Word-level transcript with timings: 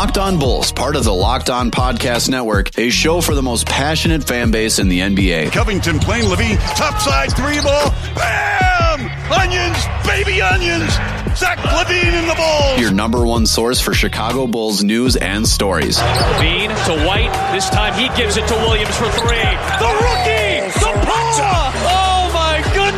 Locked 0.00 0.16
On 0.16 0.38
Bulls, 0.38 0.72
part 0.72 0.96
of 0.96 1.04
the 1.04 1.12
Locked 1.12 1.50
On 1.50 1.70
Podcast 1.70 2.30
Network, 2.30 2.78
a 2.78 2.88
show 2.88 3.20
for 3.20 3.34
the 3.34 3.42
most 3.42 3.66
passionate 3.66 4.24
fan 4.24 4.50
base 4.50 4.78
in 4.78 4.88
the 4.88 5.00
NBA. 5.00 5.52
Covington 5.52 5.98
playing 5.98 6.24
LaVine, 6.24 6.56
topside 6.74 7.30
three 7.34 7.60
ball, 7.60 7.90
bam! 8.14 9.00
Onions, 9.30 9.76
baby 10.06 10.40
onions! 10.40 10.90
Zach 11.36 11.58
LaVine 11.58 12.18
in 12.18 12.26
the 12.26 12.34
ball. 12.34 12.78
Your 12.78 12.92
number 12.92 13.26
one 13.26 13.44
source 13.44 13.78
for 13.78 13.92
Chicago 13.92 14.46
Bulls 14.46 14.82
news 14.82 15.16
and 15.16 15.46
stories. 15.46 15.98
LaVine 15.98 16.70
to 16.86 17.06
White. 17.06 17.52
This 17.52 17.68
time 17.68 17.92
he 17.92 18.08
gives 18.16 18.38
it 18.38 18.48
to 18.48 18.54
Williams 18.54 18.96
for 18.96 19.10
three. 19.10 19.36
The 19.36 19.98
rookie! 20.00 20.49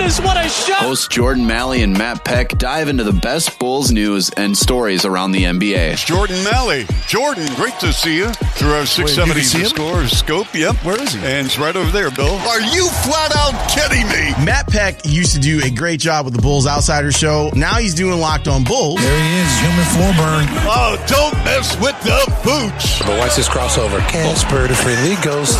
Goodness, 0.03 0.21
what 0.21 0.37
a 0.37 0.49
shot! 0.49 0.83
Hosts 0.83 1.07
Jordan 1.09 1.47
Malley 1.47 1.83
and 1.83 1.97
Matt 1.97 2.25
Peck 2.25 2.49
dive 2.59 2.89
into 2.89 3.05
the 3.05 3.13
best 3.13 3.59
Bulls 3.59 3.93
news 3.93 4.31
and 4.31 4.57
stories 4.57 5.05
around 5.05 5.33
the 5.33 5.45
NBA. 5.45 6.05
Jordan 6.05 6.43
Malley. 6.43 6.87
Jordan, 7.07 7.47
great 7.55 7.79
to 7.81 7.93
see 7.93 8.17
you 8.17 8.33
through 8.33 8.73
our 8.73 8.87
670 8.87 9.43
see 9.43 9.61
him? 9.61 9.67
score 9.67 10.07
scope. 10.09 10.53
Yep. 10.55 10.77
Where 10.85 11.01
is 11.01 11.13
he? 11.13 11.21
And 11.21 11.47
it's 11.47 11.59
right 11.59 11.75
over 11.75 11.91
there, 11.91 12.11
Bill. 12.11 12.35
Are 12.35 12.61
you 12.61 12.89
flat 12.89 13.35
out 13.37 13.55
kidding 13.71 14.07
me? 14.09 14.45
Matt 14.45 14.67
Peck 14.69 15.07
used 15.07 15.35
to 15.35 15.41
do 15.41 15.61
a 15.63 15.71
great 15.71 16.01
job 16.01 16.25
with 16.25 16.35
the 16.35 16.43
Bulls 16.43 16.67
Outsider 16.67 17.13
Show. 17.13 17.51
Now 17.55 17.77
he's 17.77 17.95
doing 17.95 18.19
Locked 18.19 18.49
On 18.49 18.65
Bulls. 18.65 19.01
There 19.01 19.23
he 19.23 19.39
is, 19.39 19.61
human 19.61 19.85
forburn. 19.95 20.47
Oh, 20.67 20.97
don't 21.07 21.35
mess 21.45 21.79
with 21.81 21.99
the 22.03 22.19
boots. 22.43 22.99
But 23.01 23.19
watch 23.19 23.37
this 23.37 23.49
crossover. 23.49 24.01
Casper 24.09 24.67
the 24.67 24.75
friendly 24.75 25.17
ghost. 25.23 25.59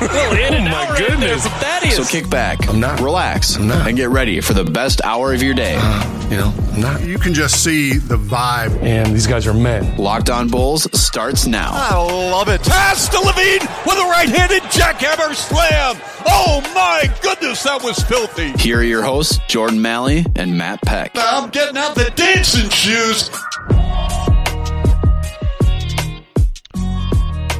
Little 0.00 0.38
in 0.38 0.54
and 0.54 0.68
out 0.68 0.90
right 0.90 1.20
there. 1.20 1.38
So 1.90 2.04
kick 2.04 2.30
back, 2.30 2.68
I'm 2.68 2.80
not. 2.80 3.00
relax, 3.00 3.56
I'm 3.60 3.68
not. 3.68 3.86
and 3.88 3.94
get 3.94 4.08
ready 4.08 4.40
for 4.40 4.54
the 4.54 4.64
best 4.64 5.02
hour 5.04 5.34
of 5.34 5.42
your 5.42 5.52
day. 5.52 5.76
Uh, 5.78 6.28
you 6.30 6.36
know, 6.38 6.54
I'm 6.72 6.80
not. 6.80 7.02
You 7.02 7.18
can 7.18 7.34
just 7.34 7.62
see 7.62 7.92
the 7.92 8.16
vibe. 8.16 8.82
And 8.82 9.12
these 9.14 9.26
guys 9.26 9.46
are 9.46 9.52
men. 9.52 9.98
Locked 9.98 10.30
On 10.30 10.48
Bulls 10.48 10.88
starts 10.98 11.46
now. 11.46 11.68
I 11.70 11.94
love 11.94 12.48
it. 12.48 12.62
Pass 12.62 13.10
to 13.10 13.18
LaVine 13.18 13.60
with 13.84 13.98
a 13.98 14.08
right-handed 14.08 14.62
jackhammer 14.62 15.34
slam. 15.34 16.00
Oh 16.26 16.62
my 16.74 17.14
goodness, 17.20 17.62
that 17.64 17.82
was 17.82 17.98
filthy. 17.98 18.52
Here 18.52 18.78
are 18.78 18.82
your 18.82 19.02
hosts, 19.02 19.38
Jordan 19.46 19.82
Malley 19.82 20.24
and 20.36 20.56
Matt 20.56 20.80
Peck. 20.80 21.12
I'm 21.16 21.50
getting 21.50 21.76
out 21.76 21.94
the 21.94 22.10
dancing 22.16 22.70
shoes. 22.70 23.28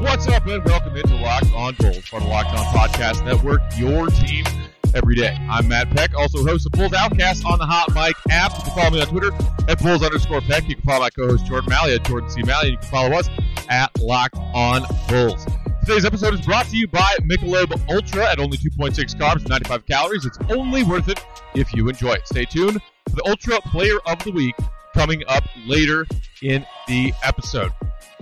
What's 0.00 0.26
up, 0.28 0.46
and 0.46 0.64
welcome 0.64 0.96
into 0.96 1.14
Locked 1.16 1.52
On 1.52 1.74
Bulls, 1.74 2.08
part 2.08 2.22
of 2.22 2.28
the 2.28 2.34
Locked 2.34 2.58
On 2.58 2.64
Podcast 2.74 3.22
Network, 3.22 3.60
your 3.76 4.06
team 4.06 4.46
every 4.94 5.14
day. 5.14 5.36
I'm 5.48 5.68
Matt 5.68 5.90
Peck, 5.90 6.14
also 6.14 6.44
host 6.44 6.66
of 6.66 6.72
Bulls 6.72 6.92
Outcast 6.92 7.44
on 7.44 7.58
the 7.58 7.66
Hot 7.66 7.94
Mic 7.94 8.16
app. 8.30 8.56
You 8.56 8.64
can 8.64 8.74
follow 8.74 8.90
me 8.90 9.00
on 9.00 9.06
Twitter 9.08 9.30
at 9.68 9.82
Bulls 9.82 10.02
underscore 10.02 10.40
Peck. 10.40 10.68
You 10.68 10.76
can 10.76 10.84
follow 10.84 11.00
my 11.00 11.10
co-host 11.10 11.46
Jordan 11.46 11.70
Malley 11.70 11.94
at 11.94 12.04
Jordan 12.04 12.30
C. 12.30 12.42
Malley. 12.42 12.70
You 12.70 12.78
can 12.78 12.88
follow 12.88 13.16
us 13.16 13.28
at 13.68 13.90
Locked 14.00 14.36
On 14.36 14.82
Bulls. 15.08 15.46
Today's 15.80 16.04
episode 16.04 16.34
is 16.34 16.40
brought 16.42 16.66
to 16.66 16.76
you 16.76 16.86
by 16.88 17.16
Michelob 17.22 17.72
Ultra 17.90 18.30
at 18.30 18.38
only 18.38 18.58
2.6 18.58 19.16
carbs, 19.16 19.48
95 19.48 19.86
calories. 19.86 20.24
It's 20.26 20.38
only 20.50 20.82
worth 20.82 21.08
it 21.08 21.24
if 21.54 21.72
you 21.74 21.88
enjoy 21.88 22.12
it. 22.12 22.26
Stay 22.26 22.44
tuned 22.44 22.80
for 23.08 23.16
the 23.16 23.26
Ultra 23.26 23.60
Player 23.62 23.98
of 24.06 24.22
the 24.24 24.32
Week 24.32 24.54
coming 24.94 25.22
up 25.28 25.44
later 25.66 26.06
in 26.42 26.66
the 26.86 27.12
episode. 27.24 27.72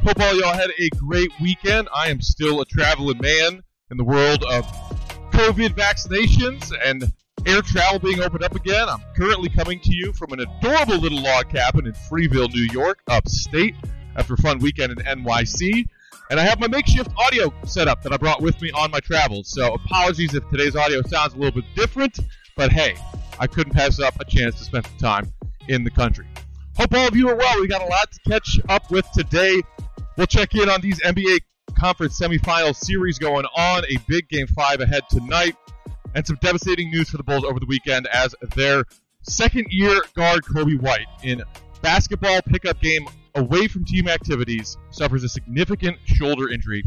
Hope 0.05 0.21
all 0.21 0.35
y'all 0.39 0.55
had 0.55 0.71
a 0.79 0.89
great 0.97 1.31
weekend. 1.43 1.89
I 1.95 2.09
am 2.09 2.21
still 2.21 2.61
a 2.61 2.65
traveling 2.65 3.19
man 3.21 3.63
in 3.91 3.97
the 3.97 4.05
world 4.05 4.45
of 4.45 4.65
COVID 5.39 5.69
vaccinations 5.69 6.73
and 6.85 7.13
air 7.47 7.63
travel 7.63 8.01
being 8.01 8.21
opened 8.21 8.43
up 8.43 8.57
again. 8.57 8.89
I'm 8.89 9.01
currently 9.17 9.49
coming 9.49 9.79
to 9.79 9.95
you 9.95 10.13
from 10.13 10.33
an 10.33 10.41
adorable 10.41 10.97
little 10.97 11.23
log 11.23 11.49
cabin 11.49 11.87
in 11.87 11.93
Freeville, 11.93 12.53
New 12.53 12.67
York, 12.73 12.99
upstate, 13.07 13.77
after 14.17 14.35
a 14.35 14.37
fun 14.39 14.59
weekend 14.59 14.91
in 14.91 14.99
NYC. 14.99 15.87
And 16.33 16.41
I 16.41 16.43
have 16.43 16.59
my 16.59 16.67
makeshift 16.67 17.11
audio 17.17 17.55
setup 17.65 18.03
that 18.03 18.13
I 18.13 18.17
brought 18.17 18.43
with 18.43 18.61
me 18.61 18.73
on 18.73 18.91
my 18.91 18.99
travels. 18.99 19.53
So 19.53 19.75
apologies 19.75 20.35
if 20.35 20.43
today's 20.49 20.75
audio 20.75 21.03
sounds 21.03 21.35
a 21.35 21.37
little 21.37 21.63
bit 21.63 21.73
different, 21.77 22.19
but 22.57 22.73
hey, 22.73 22.97
I 23.39 23.47
couldn't 23.47 23.75
pass 23.75 24.01
up 24.01 24.21
a 24.21 24.25
chance 24.25 24.57
to 24.57 24.65
spend 24.65 24.87
some 24.87 24.99
time 24.99 25.33
in 25.69 25.85
the 25.85 25.91
country. 25.93 26.27
Hope 26.77 26.93
all 26.95 27.07
of 27.07 27.15
you 27.15 27.29
are 27.29 27.37
well. 27.37 27.61
We 27.61 27.69
got 27.69 27.83
a 27.83 27.87
lot 27.87 28.11
to 28.11 28.19
catch 28.29 28.59
up 28.69 28.91
with 28.91 29.07
today. 29.13 29.63
We'll 30.17 30.27
check 30.27 30.57
in 30.57 30.69
on 30.69 30.81
these 30.81 31.01
NBA 31.03 31.39
conference 31.75 32.19
semifinal 32.19 32.75
series 32.75 33.19
going 33.19 33.47
on. 33.57 33.85
A 33.85 33.97
big 34.07 34.29
game 34.29 34.47
five 34.49 34.81
ahead 34.81 35.03
tonight, 35.11 35.57
and 36.15 36.27
some 36.27 36.39
devastating 36.41 36.91
news 36.91 37.11
for 37.11 37.17
the 37.17 37.23
Bulls 37.23 37.45
over 37.45 37.61
the 37.61 37.67
weekend 37.67 38.07
as 38.09 38.35
their 38.55 38.85
second 39.23 39.67
year 39.71 40.01
guard 40.15 40.45
Coby 40.45 40.81
White 40.81 41.07
in 41.23 41.43
basketball 41.83 42.41
pickup 42.43 42.81
game 42.81 43.07
away 43.35 43.69
from 43.69 43.85
team 43.85 44.09
activities 44.09 44.77
suffers 44.91 45.23
a 45.25 45.29
significant 45.29 45.97
shoulder 46.05 46.49
injury 46.49 46.83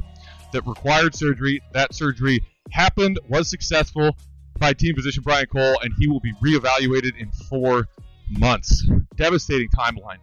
that 0.53 0.65
required 0.67 1.15
surgery. 1.15 1.61
That 1.73 1.93
surgery 1.93 2.43
happened, 2.71 3.19
was 3.29 3.49
successful 3.49 4.15
by 4.59 4.73
team 4.73 4.95
physician 4.95 5.23
Brian 5.23 5.45
Cole, 5.47 5.79
and 5.81 5.93
he 5.97 6.07
will 6.07 6.19
be 6.19 6.33
reevaluated 6.43 7.17
in 7.17 7.31
four 7.49 7.87
months. 8.29 8.87
Devastating 9.15 9.69
timeline 9.69 10.19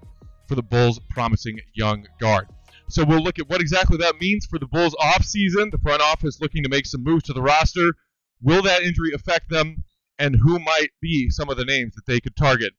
for 0.46 0.54
the 0.54 0.62
Bulls' 0.62 1.00
promising 1.10 1.60
young 1.74 2.06
guard. 2.20 2.48
So 2.88 3.04
we'll 3.04 3.22
look 3.22 3.38
at 3.38 3.48
what 3.48 3.60
exactly 3.60 3.98
that 3.98 4.20
means 4.20 4.46
for 4.46 4.58
the 4.58 4.66
Bulls 4.66 4.94
offseason. 4.98 5.70
The 5.70 5.80
front 5.82 6.00
office 6.00 6.40
looking 6.40 6.62
to 6.62 6.68
make 6.68 6.86
some 6.86 7.04
moves 7.04 7.24
to 7.24 7.32
the 7.32 7.42
roster. 7.42 7.92
Will 8.40 8.62
that 8.62 8.82
injury 8.82 9.12
affect 9.14 9.50
them? 9.50 9.84
And 10.18 10.36
who 10.42 10.58
might 10.58 10.90
be 11.00 11.28
some 11.30 11.48
of 11.48 11.56
the 11.56 11.64
names 11.64 11.94
that 11.94 12.06
they 12.06 12.18
could 12.18 12.36
target 12.36 12.72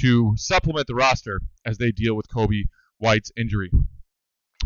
to 0.00 0.34
supplement 0.36 0.86
the 0.86 0.94
roster 0.94 1.40
as 1.64 1.78
they 1.78 1.90
deal 1.90 2.14
with 2.14 2.28
Coby 2.28 2.64
White's 2.98 3.32
injury? 3.36 3.70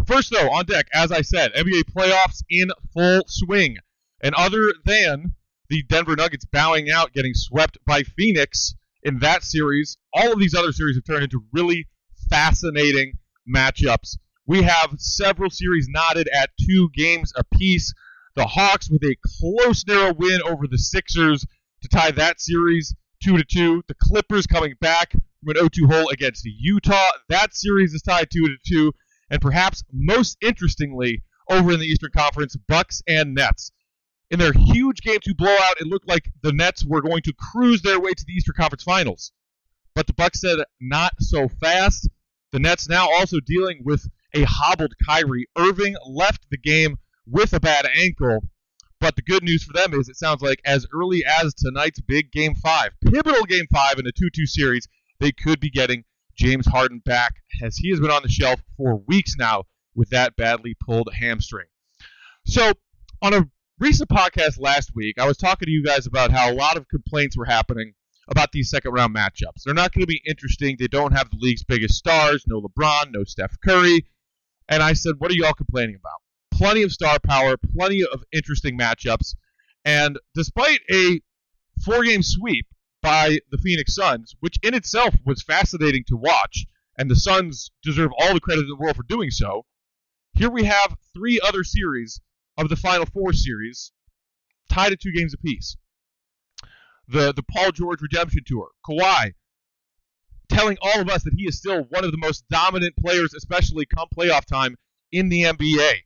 First, 0.06 0.30
though, 0.30 0.50
on 0.50 0.66
deck, 0.66 0.88
as 0.92 1.12
I 1.12 1.22
said, 1.22 1.52
NBA 1.54 1.84
playoffs 1.84 2.42
in 2.50 2.68
full 2.92 3.22
swing. 3.26 3.76
And 4.20 4.34
other 4.34 4.72
than 4.84 5.34
the 5.68 5.82
Denver 5.84 6.16
Nuggets 6.16 6.44
bowing 6.44 6.90
out, 6.90 7.12
getting 7.12 7.34
swept 7.34 7.78
by 7.86 8.02
Phoenix 8.02 8.74
in 9.02 9.20
that 9.20 9.44
series, 9.44 9.96
all 10.12 10.32
of 10.32 10.40
these 10.40 10.54
other 10.54 10.72
series 10.72 10.96
have 10.96 11.04
turned 11.04 11.24
into 11.24 11.44
really 11.52 11.86
fascinating 12.28 13.18
matchups. 13.48 14.16
We 14.48 14.62
have 14.62 14.94
several 14.96 15.50
series 15.50 15.88
knotted 15.90 16.26
at 16.34 16.48
two 16.58 16.88
games 16.94 17.34
apiece. 17.36 17.92
The 18.34 18.46
Hawks 18.46 18.90
with 18.90 19.04
a 19.04 19.14
close, 19.22 19.86
narrow 19.86 20.14
win 20.14 20.40
over 20.42 20.66
the 20.66 20.78
Sixers 20.78 21.44
to 21.82 21.88
tie 21.88 22.12
that 22.12 22.40
series 22.40 22.96
two 23.22 23.36
to 23.36 23.44
two. 23.44 23.82
The 23.88 23.94
Clippers 23.94 24.46
coming 24.46 24.72
back 24.80 25.12
from 25.12 25.54
an 25.54 25.56
0-2 25.56 25.92
hole 25.92 26.08
against 26.08 26.46
Utah. 26.46 27.10
That 27.28 27.54
series 27.54 27.92
is 27.92 28.00
tied 28.00 28.30
two 28.30 28.46
to 28.46 28.56
two. 28.66 28.92
And 29.28 29.42
perhaps 29.42 29.84
most 29.92 30.38
interestingly, 30.40 31.22
over 31.50 31.72
in 31.72 31.80
the 31.80 31.86
Eastern 31.86 32.12
Conference, 32.16 32.56
Bucks 32.56 33.02
and 33.06 33.34
Nets. 33.34 33.70
In 34.30 34.38
their 34.38 34.54
huge 34.54 35.02
game 35.02 35.18
two 35.22 35.34
blowout, 35.34 35.78
it 35.78 35.86
looked 35.86 36.08
like 36.08 36.32
the 36.40 36.52
Nets 36.52 36.86
were 36.86 37.02
going 37.02 37.20
to 37.24 37.34
cruise 37.34 37.82
their 37.82 38.00
way 38.00 38.12
to 38.12 38.24
the 38.26 38.32
Eastern 38.32 38.54
Conference 38.56 38.82
Finals. 38.82 39.30
But 39.94 40.06
the 40.06 40.14
Bucks 40.14 40.40
said 40.40 40.60
not 40.80 41.12
so 41.20 41.48
fast. 41.48 42.08
The 42.52 42.60
Nets 42.60 42.88
now 42.88 43.10
also 43.10 43.40
dealing 43.40 43.82
with 43.84 44.08
a 44.34 44.44
hobbled 44.44 44.94
Kyrie. 45.06 45.46
Irving 45.56 45.96
left 46.06 46.46
the 46.50 46.58
game 46.58 46.98
with 47.26 47.52
a 47.52 47.60
bad 47.60 47.86
ankle. 47.86 48.40
But 49.00 49.14
the 49.14 49.22
good 49.22 49.44
news 49.44 49.62
for 49.62 49.72
them 49.72 49.94
is 49.94 50.08
it 50.08 50.16
sounds 50.16 50.42
like 50.42 50.60
as 50.64 50.86
early 50.92 51.24
as 51.24 51.54
tonight's 51.54 52.00
big 52.00 52.32
game 52.32 52.54
five, 52.56 52.90
pivotal 53.04 53.44
game 53.44 53.66
five 53.72 53.98
in 53.98 54.06
a 54.06 54.12
2 54.12 54.28
2 54.30 54.46
series, 54.46 54.88
they 55.20 55.30
could 55.30 55.60
be 55.60 55.70
getting 55.70 56.04
James 56.36 56.66
Harden 56.66 57.00
back 57.04 57.34
as 57.62 57.76
he 57.76 57.90
has 57.90 58.00
been 58.00 58.10
on 58.10 58.22
the 58.22 58.28
shelf 58.28 58.60
for 58.76 58.96
weeks 59.06 59.34
now 59.38 59.64
with 59.94 60.10
that 60.10 60.36
badly 60.36 60.76
pulled 60.84 61.08
hamstring. 61.12 61.66
So, 62.44 62.72
on 63.22 63.34
a 63.34 63.48
recent 63.78 64.08
podcast 64.08 64.60
last 64.60 64.92
week, 64.94 65.16
I 65.20 65.26
was 65.26 65.36
talking 65.36 65.66
to 65.66 65.72
you 65.72 65.84
guys 65.84 66.06
about 66.06 66.30
how 66.30 66.50
a 66.50 66.54
lot 66.54 66.76
of 66.76 66.88
complaints 66.88 67.36
were 67.36 67.44
happening 67.44 67.94
about 68.28 68.52
these 68.52 68.70
second 68.70 68.92
round 68.92 69.14
matchups. 69.14 69.62
They're 69.64 69.74
not 69.74 69.92
going 69.92 70.02
to 70.02 70.06
be 70.06 70.20
interesting. 70.26 70.76
They 70.78 70.88
don't 70.88 71.12
have 71.12 71.30
the 71.30 71.38
league's 71.40 71.64
biggest 71.64 71.94
stars, 71.94 72.44
no 72.46 72.60
LeBron, 72.60 73.12
no 73.12 73.24
Steph 73.24 73.56
Curry. 73.64 74.06
And 74.68 74.82
I 74.82 74.92
said, 74.92 75.14
what 75.18 75.30
are 75.30 75.34
y'all 75.34 75.52
complaining 75.52 75.96
about? 75.96 76.20
Plenty 76.52 76.82
of 76.82 76.92
star 76.92 77.18
power, 77.18 77.56
plenty 77.56 78.02
of 78.02 78.22
interesting 78.32 78.78
matchups. 78.78 79.34
And 79.84 80.18
despite 80.34 80.80
a 80.92 81.20
four 81.84 82.04
game 82.04 82.22
sweep 82.22 82.66
by 83.00 83.38
the 83.50 83.58
Phoenix 83.58 83.94
Suns, 83.94 84.34
which 84.40 84.58
in 84.62 84.74
itself 84.74 85.14
was 85.24 85.42
fascinating 85.42 86.04
to 86.08 86.16
watch, 86.16 86.66
and 86.98 87.10
the 87.10 87.16
Suns 87.16 87.70
deserve 87.82 88.10
all 88.18 88.34
the 88.34 88.40
credit 88.40 88.62
in 88.62 88.68
the 88.68 88.76
world 88.76 88.96
for 88.96 89.04
doing 89.04 89.30
so, 89.30 89.64
here 90.34 90.50
we 90.50 90.64
have 90.64 90.96
three 91.14 91.40
other 91.40 91.64
series 91.64 92.20
of 92.56 92.68
the 92.68 92.76
Final 92.76 93.06
Four 93.06 93.32
series 93.32 93.92
tied 94.68 94.92
at 94.92 95.00
two 95.00 95.12
games 95.12 95.32
apiece. 95.32 95.76
The, 97.06 97.32
the 97.32 97.42
Paul 97.42 97.70
George 97.72 98.02
Redemption 98.02 98.42
Tour, 98.46 98.70
Kawhi 98.84 99.32
telling 100.48 100.76
all 100.80 101.00
of 101.00 101.08
us 101.08 101.22
that 101.24 101.34
he 101.34 101.44
is 101.44 101.58
still 101.58 101.84
one 101.90 102.04
of 102.04 102.10
the 102.10 102.18
most 102.18 102.44
dominant 102.48 102.94
players, 102.96 103.34
especially 103.34 103.86
come 103.86 104.08
playoff 104.16 104.44
time 104.44 104.76
in 105.12 105.28
the 105.28 105.42
NBA. 105.42 106.02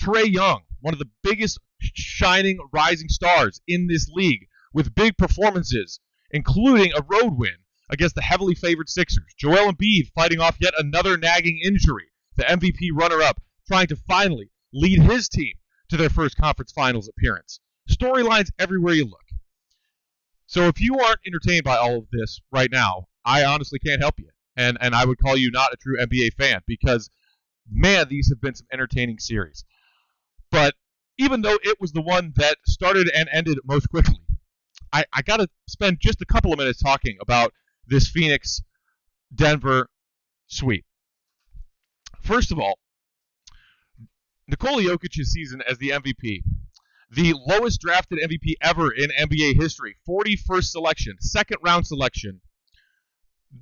Trae 0.00 0.30
Young, 0.30 0.62
one 0.80 0.94
of 0.94 0.98
the 0.98 1.10
biggest 1.22 1.58
shining 1.80 2.58
rising 2.72 3.08
stars 3.08 3.60
in 3.66 3.86
this 3.86 4.08
league, 4.08 4.46
with 4.72 4.94
big 4.94 5.16
performances, 5.16 6.00
including 6.30 6.92
a 6.92 7.02
road 7.02 7.38
win 7.38 7.56
against 7.90 8.14
the 8.14 8.22
heavily 8.22 8.54
favored 8.54 8.88
Sixers. 8.88 9.34
Joel 9.38 9.72
Embiid 9.72 10.10
fighting 10.14 10.40
off 10.40 10.56
yet 10.60 10.74
another 10.78 11.16
nagging 11.16 11.60
injury. 11.64 12.06
the 12.36 12.42
MVP 12.42 12.88
runner 12.92 13.22
up, 13.22 13.40
trying 13.68 13.86
to 13.86 13.96
finally 13.96 14.50
lead 14.72 15.00
his 15.00 15.28
team 15.28 15.52
to 15.88 15.96
their 15.96 16.10
first 16.10 16.36
conference 16.36 16.72
finals 16.72 17.08
appearance. 17.08 17.60
Storylines 17.88 18.50
everywhere 18.58 18.94
you 18.94 19.04
look. 19.04 19.20
So 20.46 20.66
if 20.66 20.80
you 20.80 20.98
aren't 20.98 21.20
entertained 21.26 21.62
by 21.64 21.76
all 21.76 21.98
of 21.98 22.10
this 22.10 22.40
right 22.50 22.70
now, 22.70 23.06
I 23.24 23.44
honestly 23.44 23.78
can't 23.78 24.00
help 24.00 24.18
you. 24.18 24.28
And 24.56 24.78
and 24.80 24.94
I 24.94 25.04
would 25.04 25.18
call 25.18 25.36
you 25.36 25.50
not 25.50 25.72
a 25.72 25.76
true 25.76 25.96
NBA 25.98 26.34
fan 26.34 26.60
because 26.66 27.10
man, 27.70 28.08
these 28.08 28.28
have 28.30 28.40
been 28.40 28.54
some 28.54 28.66
entertaining 28.72 29.18
series. 29.18 29.64
But 30.50 30.74
even 31.18 31.42
though 31.42 31.58
it 31.62 31.80
was 31.80 31.92
the 31.92 32.02
one 32.02 32.32
that 32.36 32.58
started 32.66 33.10
and 33.14 33.28
ended 33.32 33.58
most 33.64 33.88
quickly, 33.88 34.20
I, 34.92 35.04
I 35.12 35.22
got 35.22 35.38
to 35.38 35.48
spend 35.68 35.98
just 36.00 36.20
a 36.20 36.26
couple 36.26 36.52
of 36.52 36.58
minutes 36.58 36.80
talking 36.80 37.16
about 37.20 37.52
this 37.86 38.08
Phoenix 38.08 38.62
Denver 39.34 39.88
sweep. 40.46 40.84
First 42.20 42.52
of 42.52 42.58
all, 42.58 42.78
Nikola 44.46 44.82
Jokic's 44.82 45.30
season 45.30 45.62
as 45.68 45.78
the 45.78 45.90
MVP, 45.90 46.42
the 47.10 47.34
lowest 47.46 47.80
drafted 47.80 48.18
MVP 48.18 48.54
ever 48.60 48.92
in 48.92 49.10
NBA 49.10 49.56
history, 49.60 49.96
41st 50.08 50.64
selection, 50.64 51.16
second 51.20 51.58
round 51.62 51.86
selection. 51.86 52.40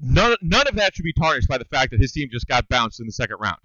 None, 0.00 0.36
none 0.42 0.68
of 0.68 0.76
that 0.76 0.94
should 0.94 1.04
be 1.04 1.12
tarnished 1.12 1.48
by 1.48 1.58
the 1.58 1.64
fact 1.64 1.90
that 1.90 2.00
his 2.00 2.12
team 2.12 2.28
just 2.30 2.46
got 2.46 2.68
bounced 2.68 3.00
in 3.00 3.06
the 3.06 3.12
second 3.12 3.36
round. 3.40 3.58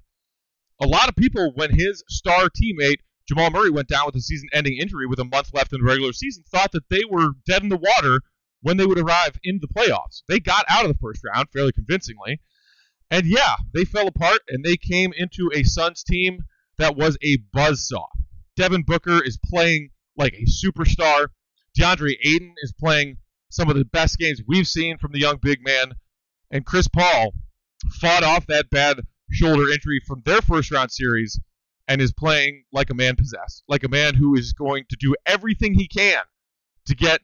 A 0.81 0.87
lot 0.87 1.09
of 1.09 1.15
people, 1.15 1.51
when 1.55 1.73
his 1.73 2.03
star 2.07 2.49
teammate 2.49 2.99
Jamal 3.27 3.51
Murray 3.51 3.69
went 3.69 3.89
down 3.89 4.05
with 4.05 4.15
a 4.15 4.21
season 4.21 4.47
ending 4.53 4.77
injury 4.77 5.05
with 5.05 5.19
a 5.19 5.25
month 5.25 5.53
left 5.53 5.73
in 5.73 5.81
the 5.81 5.85
regular 5.85 6.13
season, 6.13 6.43
thought 6.49 6.71
that 6.71 6.89
they 6.89 7.01
were 7.09 7.31
dead 7.45 7.61
in 7.61 7.69
the 7.69 7.77
water 7.77 8.21
when 8.61 8.77
they 8.77 8.85
would 8.85 8.99
arrive 8.99 9.37
in 9.43 9.59
the 9.61 9.67
playoffs. 9.67 10.23
They 10.29 10.39
got 10.39 10.65
out 10.69 10.85
of 10.85 10.91
the 10.91 10.97
first 10.99 11.21
round 11.23 11.49
fairly 11.51 11.73
convincingly. 11.73 12.39
And 13.11 13.25
yeah, 13.25 13.55
they 13.73 13.85
fell 13.85 14.07
apart 14.07 14.39
and 14.47 14.63
they 14.63 14.77
came 14.77 15.13
into 15.15 15.49
a 15.53 15.63
Suns 15.63 16.03
team 16.03 16.39
that 16.77 16.95
was 16.95 17.17
a 17.23 17.37
buzzsaw. 17.55 18.07
Devin 18.55 18.83
Booker 18.83 19.23
is 19.23 19.37
playing 19.45 19.89
like 20.15 20.33
a 20.33 20.45
superstar. 20.45 21.27
DeAndre 21.77 22.15
Ayton 22.23 22.55
is 22.61 22.73
playing 22.77 23.17
some 23.49 23.69
of 23.69 23.77
the 23.77 23.85
best 23.85 24.17
games 24.17 24.41
we've 24.47 24.67
seen 24.67 24.97
from 24.97 25.11
the 25.11 25.19
young 25.19 25.37
big 25.41 25.63
man. 25.63 25.93
And 26.51 26.65
Chris 26.65 26.87
Paul 26.87 27.33
fought 27.99 28.23
off 28.23 28.47
that 28.47 28.69
bad 28.69 29.01
shoulder 29.31 29.69
injury 29.69 30.01
from 30.05 30.21
their 30.25 30.41
first 30.41 30.71
round 30.71 30.91
series 30.91 31.39
and 31.87 32.01
is 32.01 32.13
playing 32.13 32.63
like 32.71 32.89
a 32.89 32.95
man 32.95 33.15
possessed, 33.15 33.63
like 33.67 33.83
a 33.83 33.89
man 33.89 34.15
who 34.15 34.35
is 34.35 34.53
going 34.53 34.85
to 34.89 34.97
do 34.99 35.15
everything 35.25 35.73
he 35.73 35.87
can 35.87 36.23
to 36.85 36.95
get 36.95 37.21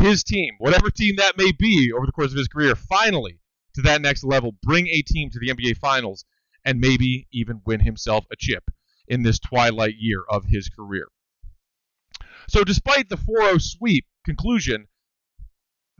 his 0.00 0.22
team, 0.22 0.54
whatever 0.58 0.90
team 0.90 1.16
that 1.16 1.38
may 1.38 1.52
be 1.52 1.92
over 1.92 2.06
the 2.06 2.12
course 2.12 2.30
of 2.30 2.38
his 2.38 2.48
career, 2.48 2.74
finally 2.74 3.40
to 3.74 3.82
that 3.82 4.02
next 4.02 4.24
level, 4.24 4.52
bring 4.62 4.86
a 4.88 5.02
team 5.02 5.30
to 5.30 5.38
the 5.38 5.48
NBA 5.48 5.76
Finals, 5.76 6.24
and 6.64 6.80
maybe 6.80 7.28
even 7.32 7.62
win 7.64 7.80
himself 7.80 8.26
a 8.32 8.36
chip 8.36 8.64
in 9.06 9.22
this 9.22 9.38
twilight 9.38 9.94
year 9.98 10.24
of 10.28 10.44
his 10.46 10.68
career. 10.68 11.06
So, 12.48 12.64
despite 12.64 13.08
the 13.08 13.16
4 13.16 13.42
0 13.42 13.58
sweep 13.58 14.06
conclusion, 14.24 14.88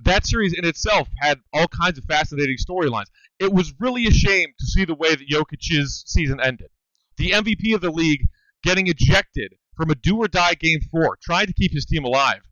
that 0.03 0.27
series 0.27 0.53
in 0.53 0.65
itself 0.65 1.09
had 1.19 1.39
all 1.53 1.69
kinds 1.69 1.99
of 1.99 2.05
fascinating 2.05 2.57
storylines. 2.57 3.07
It 3.39 3.53
was 3.53 3.75
really 3.79 4.07
a 4.07 4.11
shame 4.11 4.49
to 4.59 4.67
see 4.67 4.85
the 4.85 4.95
way 4.95 5.15
that 5.15 5.29
Jokic's 5.29 6.05
season 6.07 6.41
ended 6.41 6.69
the 7.17 7.31
MVP 7.31 7.75
of 7.75 7.81
the 7.81 7.91
league, 7.91 8.29
getting 8.63 8.87
ejected 8.89 9.55
from 9.77 9.91
a 9.91 9.95
do 9.95 10.17
or 10.19 10.29
die 10.29 10.55
game 10.55 10.81
four, 10.91 11.19
trying 11.23 11.47
to 11.47 11.53
keep 11.53 11.73
his 11.73 11.85
team 11.85 12.05
alive 12.05 12.43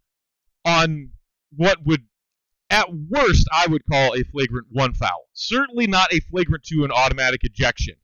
on 0.64 1.11
what 1.56 1.85
would, 1.85 2.02
at 2.70 2.88
worst, 3.11 3.47
I 3.52 3.67
would 3.67 3.82
call 3.90 4.14
a 4.14 4.25
flagrant 4.25 4.69
one 4.70 4.94
foul. 4.94 5.29
Certainly 5.32 5.87
not 5.87 6.12
a 6.12 6.20
flagrant 6.20 6.64
two 6.64 6.82
and 6.82 6.93
automatic 6.93 7.40
ejection. 7.44 7.97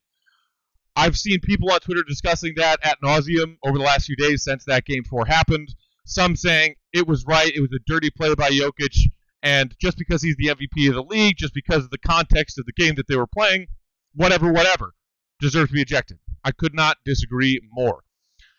I've 0.97 1.17
seen 1.17 1.41
people 1.41 1.71
on 1.71 1.81
Twitter 1.81 2.03
discussing 2.07 2.55
that 2.57 2.81
at 2.83 3.01
nauseum 3.03 3.57
over 3.65 3.79
the 3.79 3.85
last 3.85 4.07
few 4.07 4.17
days 4.17 4.45
since 4.45 4.65
that 4.67 4.85
game 4.85 5.05
four 5.05 5.25
happened. 5.25 5.69
Some 6.05 6.37
saying 6.37 6.75
it 6.93 7.07
was 7.07 7.25
right, 7.25 7.53
it 7.55 7.61
was 7.61 7.71
a 7.75 7.79
dirty 7.87 8.11
play 8.11 8.35
by 8.35 8.51
Jokic, 8.51 8.97
and 9.43 9.75
just 9.81 9.97
because 9.97 10.23
he's 10.23 10.37
the 10.37 10.49
MVP 10.49 10.89
of 10.89 10.95
the 10.95 11.03
league, 11.03 11.37
just 11.37 11.55
because 11.55 11.85
of 11.85 11.91
the 11.91 11.99
context 11.99 12.59
of 12.59 12.67
the 12.67 12.73
game 12.73 12.95
that 12.97 13.07
they 13.09 13.17
were 13.17 13.27
playing, 13.27 13.67
whatever, 14.15 14.53
whatever, 14.53 14.95
deserves 15.41 15.71
to 15.71 15.75
be 15.75 15.83
ejected. 15.83 16.19
I 16.45 16.53
could 16.53 16.75
not 16.75 16.99
disagree 17.05 17.61
more. 17.73 18.05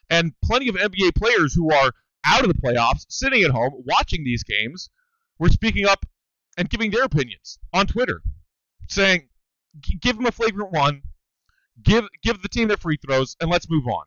And 0.10 0.34
plenty 0.44 0.70
of 0.70 0.76
NBA 0.76 1.16
players 1.16 1.54
who 1.54 1.72
are 1.72 1.92
out 2.26 2.44
of 2.44 2.48
the 2.48 2.62
playoffs, 2.62 3.06
sitting 3.10 3.44
at 3.44 3.52
home, 3.52 3.84
watching 3.86 4.24
these 4.24 4.44
games, 4.44 4.90
were 5.40 5.50
speaking 5.50 5.86
up 5.86 6.06
and 6.58 6.70
giving 6.70 6.92
their 6.92 7.04
opinions 7.04 7.58
on 7.74 7.88
Twitter, 7.88 8.22
saying, 8.88 9.30
give 10.02 10.18
them 10.18 10.26
a 10.26 10.32
flagrant 10.32 10.72
one, 10.72 11.02
give 11.82 12.06
give 12.22 12.42
the 12.42 12.50
team 12.50 12.68
their 12.68 12.78
free 12.78 12.98
throws, 12.98 13.36
and 13.40 13.50
let's 13.50 13.70
move 13.70 13.88
on. 13.88 14.06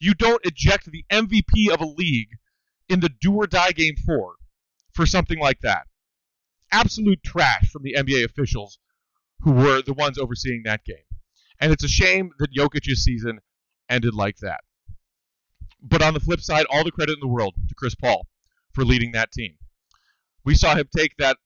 You 0.00 0.14
don't 0.14 0.44
eject 0.44 0.90
the 0.90 1.04
MVP 1.10 1.72
of 1.72 1.80
a 1.80 1.86
league 1.86 2.30
in 2.88 3.00
the 3.00 3.10
do 3.20 3.34
or 3.34 3.46
die 3.46 3.72
game 3.72 3.96
four 4.04 4.34
for 4.94 5.06
something 5.06 5.38
like 5.38 5.60
that. 5.60 5.86
Absolute 6.74 7.22
trash 7.22 7.70
from 7.70 7.84
the 7.84 7.94
NBA 7.96 8.24
officials 8.24 8.80
who 9.42 9.52
were 9.52 9.80
the 9.80 9.94
ones 9.94 10.18
overseeing 10.18 10.62
that 10.64 10.84
game. 10.84 10.96
And 11.60 11.72
it's 11.72 11.84
a 11.84 11.88
shame 11.88 12.30
that 12.40 12.52
Jokic's 12.52 13.04
season 13.04 13.38
ended 13.88 14.12
like 14.12 14.38
that. 14.38 14.60
But 15.80 16.02
on 16.02 16.14
the 16.14 16.20
flip 16.20 16.40
side, 16.40 16.66
all 16.68 16.82
the 16.82 16.90
credit 16.90 17.12
in 17.12 17.20
the 17.20 17.32
world 17.32 17.54
to 17.68 17.74
Chris 17.76 17.94
Paul 17.94 18.26
for 18.72 18.84
leading 18.84 19.12
that 19.12 19.30
team. 19.30 19.54
We 20.44 20.56
saw 20.56 20.74
him 20.74 20.88
take 20.94 21.16
that 21.18 21.36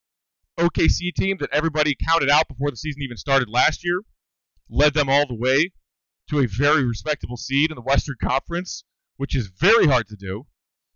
OKC 0.59 1.13
team 1.15 1.37
that 1.41 1.51
everybody 1.53 1.95
counted 2.09 2.31
out 2.31 2.49
before 2.49 2.71
the 2.71 2.77
season 2.79 3.03
even 3.03 3.19
started 3.19 3.51
last 3.51 3.85
year, 3.85 4.01
led 4.71 4.95
them 4.95 5.11
all 5.11 5.27
the 5.27 5.35
way 5.35 5.73
to 6.31 6.41
a 6.41 6.47
very 6.47 6.85
respectable 6.85 7.37
seed 7.37 7.71
in 7.71 7.75
the 7.75 7.83
Western 7.83 8.17
Conference, 8.23 8.83
which 9.19 9.37
is 9.37 9.49
very 9.49 9.87
hard 9.87 10.09
to 10.09 10.17
do, 10.17 10.47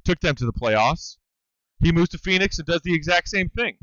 took 0.05 0.20
them 0.20 0.34
to 0.37 0.46
the 0.46 0.52
playoffs. 0.52 1.19
He 1.81 1.93
moves 1.93 2.11
to 2.11 2.19
Phoenix 2.19 2.58
and 2.58 2.67
does 2.67 2.81
the 2.82 2.94
exact 2.94 3.29
same 3.29 3.50
thing. 3.50 3.76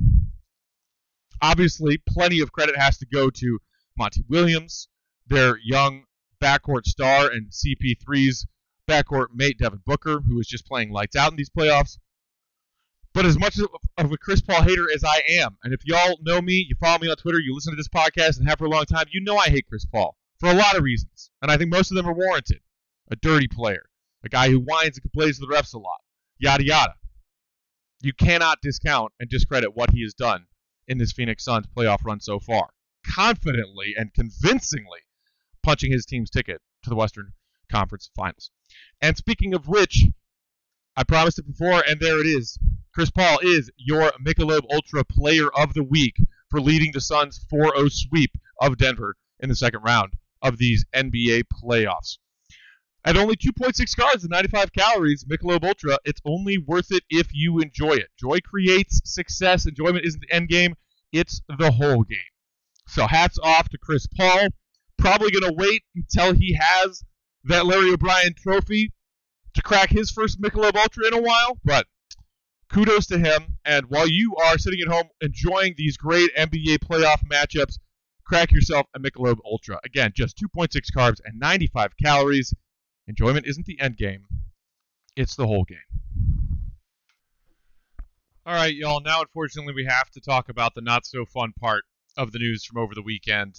Obviously, 1.41 1.97
plenty 1.97 2.41
of 2.41 2.51
credit 2.51 2.77
has 2.77 2.97
to 2.97 3.05
go 3.05 3.29
to 3.29 3.59
Monty 3.97 4.23
Williams, 4.29 4.87
their 5.27 5.57
young 5.63 6.03
backcourt 6.41 6.85
star 6.85 7.29
and 7.29 7.51
CP3's 7.51 8.47
backcourt 8.87 9.27
mate 9.33 9.57
Devin 9.59 9.81
Booker, 9.85 10.21
who 10.21 10.39
is 10.39 10.47
just 10.47 10.65
playing 10.65 10.91
lights 10.91 11.15
out 11.15 11.31
in 11.31 11.37
these 11.37 11.49
playoffs. 11.49 11.97
But 13.13 13.25
as 13.25 13.39
much 13.39 13.57
of 13.97 14.11
a 14.11 14.17
Chris 14.17 14.41
Paul 14.41 14.61
hater 14.61 14.87
as 14.93 15.03
I 15.03 15.21
am, 15.41 15.57
and 15.63 15.73
if 15.73 15.81
y'all 15.85 16.17
know 16.21 16.41
me, 16.41 16.65
you 16.67 16.75
follow 16.79 16.99
me 16.99 17.09
on 17.09 17.17
Twitter, 17.17 17.39
you 17.39 17.53
listen 17.53 17.73
to 17.73 17.77
this 17.77 17.87
podcast 17.87 18.39
and 18.39 18.47
have 18.47 18.59
for 18.59 18.65
a 18.65 18.69
long 18.69 18.85
time, 18.85 19.05
you 19.11 19.21
know 19.21 19.35
I 19.35 19.49
hate 19.49 19.67
Chris 19.67 19.85
Paul 19.85 20.15
for 20.39 20.49
a 20.49 20.53
lot 20.53 20.77
of 20.77 20.83
reasons, 20.83 21.31
and 21.41 21.51
I 21.51 21.57
think 21.57 21.71
most 21.71 21.91
of 21.91 21.95
them 21.95 22.07
are 22.07 22.13
warranted. 22.13 22.59
A 23.11 23.15
dirty 23.15 23.47
player, 23.47 23.89
a 24.23 24.29
guy 24.29 24.49
who 24.49 24.59
whines 24.59 24.97
and 24.97 25.01
complains 25.01 25.39
to 25.39 25.45
the 25.45 25.53
refs 25.53 25.73
a 25.73 25.79
lot, 25.79 25.99
yada 26.37 26.63
yada. 26.63 26.93
You 28.01 28.13
cannot 28.13 28.59
discount 28.61 29.11
and 29.19 29.29
discredit 29.29 29.75
what 29.75 29.89
he 29.89 30.03
has 30.03 30.13
done 30.13 30.45
in 30.89 30.97
this 30.97 31.13
Phoenix 31.13 31.45
Suns 31.45 31.67
playoff 31.67 32.03
run 32.03 32.19
so 32.19 32.39
far. 32.39 32.71
Confidently 33.05 33.93
and 33.95 34.13
convincingly 34.13 34.99
punching 35.63 35.91
his 35.91 36.05
team's 36.05 36.29
ticket 36.29 36.59
to 36.83 36.89
the 36.89 36.95
Western 36.95 37.31
Conference 37.71 38.09
Finals. 38.15 38.51
And 39.01 39.15
speaking 39.15 39.53
of 39.53 39.67
which, 39.67 40.03
I 40.97 41.03
promised 41.03 41.39
it 41.39 41.47
before, 41.47 41.83
and 41.87 41.99
there 41.99 42.19
it 42.19 42.25
is. 42.25 42.57
Chris 42.93 43.11
Paul 43.11 43.39
is 43.43 43.71
your 43.77 44.11
Michelob 44.25 44.61
Ultra 44.73 45.05
Player 45.05 45.47
of 45.55 45.73
the 45.73 45.83
Week 45.83 46.17
for 46.49 46.59
leading 46.59 46.91
the 46.91 46.99
Suns 46.99 47.45
4-0 47.53 47.91
sweep 47.91 48.31
of 48.59 48.77
Denver 48.77 49.15
in 49.39 49.47
the 49.47 49.55
second 49.55 49.83
round 49.83 50.13
of 50.41 50.57
these 50.57 50.85
NBA 50.93 51.43
playoffs. 51.63 52.17
At 53.05 53.15
only 53.15 53.35
2.6 53.35 53.79
carbs 53.95 54.21
and 54.21 54.29
95 54.29 54.73
calories, 54.73 55.23
Michelob 55.25 55.63
Ultra, 55.63 55.97
it's 56.03 56.21
only 56.25 56.57
worth 56.57 56.91
it 56.91 57.03
if 57.09 57.29
you 57.33 57.59
enjoy 57.59 57.93
it. 57.93 58.09
Joy 58.19 58.39
creates 58.41 59.01
success. 59.05 59.65
Enjoyment 59.65 60.05
isn't 60.05 60.21
the 60.21 60.35
end 60.35 60.49
game, 60.49 60.75
it's 61.13 61.41
the 61.57 61.71
whole 61.71 62.03
game. 62.03 62.19
So 62.87 63.07
hats 63.07 63.39
off 63.41 63.69
to 63.69 63.77
Chris 63.77 64.07
Paul 64.07 64.49
probably 64.97 65.31
going 65.31 65.49
to 65.49 65.55
wait 65.57 65.83
until 65.95 66.33
he 66.33 66.57
has 66.59 67.03
that 67.45 67.65
Larry 67.65 67.91
O'Brien 67.91 68.33
trophy 68.35 68.91
to 69.53 69.61
crack 69.61 69.89
his 69.89 70.11
first 70.11 70.41
Michelob 70.41 70.75
Ultra 70.75 71.07
in 71.07 71.13
a 71.13 71.21
while. 71.21 71.57
But 71.63 71.87
kudos 72.71 73.07
to 73.07 73.17
him. 73.17 73.57
And 73.65 73.85
while 73.87 74.07
you 74.07 74.35
are 74.35 74.57
sitting 74.57 74.79
at 74.81 74.91
home 74.91 75.09
enjoying 75.21 75.75
these 75.77 75.97
great 75.97 76.29
NBA 76.35 76.79
playoff 76.79 77.21
matchups, 77.31 77.79
crack 78.25 78.51
yourself 78.51 78.85
a 78.95 78.99
Michelob 78.99 79.37
Ultra. 79.45 79.79
Again, 79.85 80.11
just 80.15 80.37
2.6 80.37 80.77
carbs 80.95 81.19
and 81.23 81.39
95 81.39 81.91
calories. 82.01 82.53
Enjoyment 83.09 83.47
isn't 83.47 83.65
the 83.65 83.79
end 83.81 83.97
game, 83.97 84.27
it's 85.15 85.35
the 85.35 85.47
whole 85.47 85.63
game. 85.63 85.79
All 88.45 88.53
right, 88.53 88.75
y'all. 88.75 89.01
Now, 89.01 89.21
unfortunately, 89.21 89.73
we 89.73 89.85
have 89.85 90.11
to 90.11 90.21
talk 90.21 90.47
about 90.47 90.75
the 90.75 90.81
not 90.81 91.07
so 91.07 91.25
fun 91.25 91.53
part 91.59 91.85
of 92.15 92.31
the 92.31 92.37
news 92.37 92.63
from 92.63 92.77
over 92.77 92.93
the 92.93 93.01
weekend. 93.01 93.55